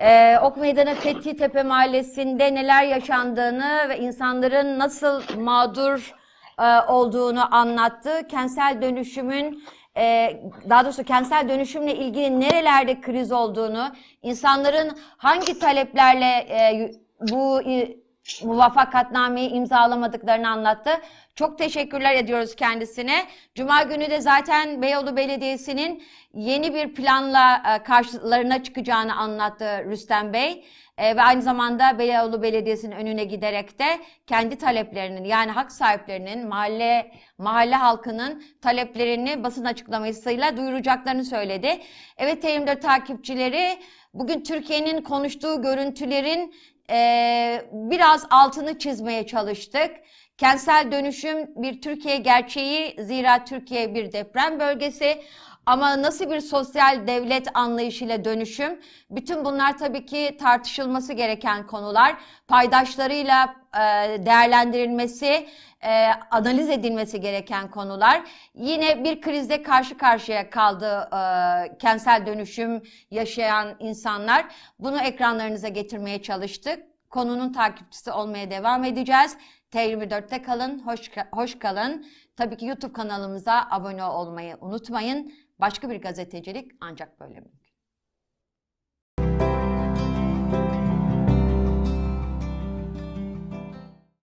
e, 0.00 0.38
Ok 0.42 0.56
Meydanı 0.56 0.94
Fethi 0.94 1.36
Tepe 1.36 1.62
Mahallesi'nde 1.62 2.54
neler 2.54 2.84
yaşandığını 2.84 3.86
ve 3.88 3.98
insanların 3.98 4.78
nasıl 4.78 5.22
mağdur 5.38 6.14
e, 6.58 6.80
olduğunu 6.88 7.54
anlattı. 7.54 8.28
Kentsel 8.28 8.82
dönüşümün 8.82 9.64
e, 9.96 10.36
daha 10.68 10.84
doğrusu 10.84 11.04
kentsel 11.04 11.48
dönüşümle 11.48 11.94
ilgili 11.94 12.40
nerelerde 12.40 13.00
kriz 13.00 13.32
olduğunu, 13.32 13.92
insanların 14.22 14.98
hangi 15.16 15.58
taleplerle 15.58 16.26
e, 16.26 16.92
bu 17.20 17.62
e, 17.62 17.96
muvaffakatnameyi 18.44 19.50
imzalamadıklarını 19.50 20.48
anlattı. 20.48 20.90
Çok 21.34 21.58
teşekkürler 21.58 22.14
ediyoruz 22.14 22.54
kendisine. 22.54 23.26
Cuma 23.54 23.82
günü 23.82 24.10
de 24.10 24.20
zaten 24.20 24.82
Beyoğlu 24.82 25.16
Belediyesi'nin 25.16 26.02
yeni 26.34 26.74
bir 26.74 26.94
planla 26.94 27.62
karşılarına 27.84 28.62
çıkacağını 28.62 29.16
anlattı 29.16 29.84
Rüstem 29.84 30.32
Bey. 30.32 30.64
E, 30.98 31.16
ve 31.16 31.22
aynı 31.22 31.42
zamanda 31.42 31.98
Beyoğlu 31.98 32.42
Belediyesi'nin 32.42 32.96
önüne 32.96 33.24
giderek 33.24 33.78
de 33.78 33.98
kendi 34.26 34.58
taleplerinin 34.58 35.24
yani 35.24 35.50
hak 35.50 35.72
sahiplerinin 35.72 36.48
mahalle 36.48 37.12
mahalle 37.38 37.74
halkının 37.74 38.44
taleplerini 38.62 39.44
basın 39.44 39.64
açıklamasıyla 39.64 40.56
duyuracaklarını 40.56 41.24
söyledi. 41.24 41.80
Evet 42.16 42.44
T24 42.44 42.80
takipçileri 42.80 43.78
bugün 44.14 44.40
Türkiye'nin 44.42 45.02
konuştuğu 45.02 45.62
görüntülerin 45.62 46.54
e, 46.90 47.62
biraz 47.72 48.26
altını 48.30 48.78
çizmeye 48.78 49.26
çalıştık. 49.26 49.90
Kentsel 50.38 50.92
dönüşüm 50.92 51.62
bir 51.62 51.80
Türkiye 51.80 52.16
gerçeği 52.16 52.96
zira 52.98 53.44
Türkiye 53.44 53.94
bir 53.94 54.12
deprem 54.12 54.60
bölgesi. 54.60 55.22
Ama 55.66 56.02
nasıl 56.02 56.30
bir 56.30 56.40
sosyal 56.40 57.06
devlet 57.06 57.56
anlayışıyla 57.56 58.24
dönüşüm? 58.24 58.80
Bütün 59.10 59.44
bunlar 59.44 59.78
tabii 59.78 60.06
ki 60.06 60.36
tartışılması 60.40 61.12
gereken 61.12 61.66
konular. 61.66 62.16
Paydaşlarıyla 62.48 63.54
e, 63.74 63.80
değerlendirilmesi, 64.26 65.48
e, 65.84 66.06
analiz 66.30 66.70
edilmesi 66.70 67.20
gereken 67.20 67.70
konular. 67.70 68.22
Yine 68.54 69.04
bir 69.04 69.20
krizde 69.20 69.62
karşı 69.62 69.96
karşıya 69.96 70.50
kaldı 70.50 71.10
e, 71.12 71.78
kentsel 71.78 72.26
dönüşüm 72.26 72.82
yaşayan 73.10 73.76
insanlar. 73.78 74.46
Bunu 74.78 75.00
ekranlarınıza 75.00 75.68
getirmeye 75.68 76.22
çalıştık. 76.22 76.84
Konunun 77.10 77.52
takipçisi 77.52 78.12
olmaya 78.12 78.50
devam 78.50 78.84
edeceğiz. 78.84 79.36
T24'te 79.72 80.42
kalın, 80.42 80.78
hoş, 80.86 81.10
hoş 81.32 81.58
kalın. 81.58 82.06
Tabii 82.36 82.56
ki 82.56 82.66
YouTube 82.66 82.92
kanalımıza 82.92 83.66
abone 83.70 84.04
olmayı 84.04 84.56
unutmayın. 84.60 85.32
Başka 85.62 85.90
bir 85.90 86.02
gazetecilik 86.02 86.72
ancak 86.80 87.20
böyle 87.20 87.40
mi? 87.40 87.48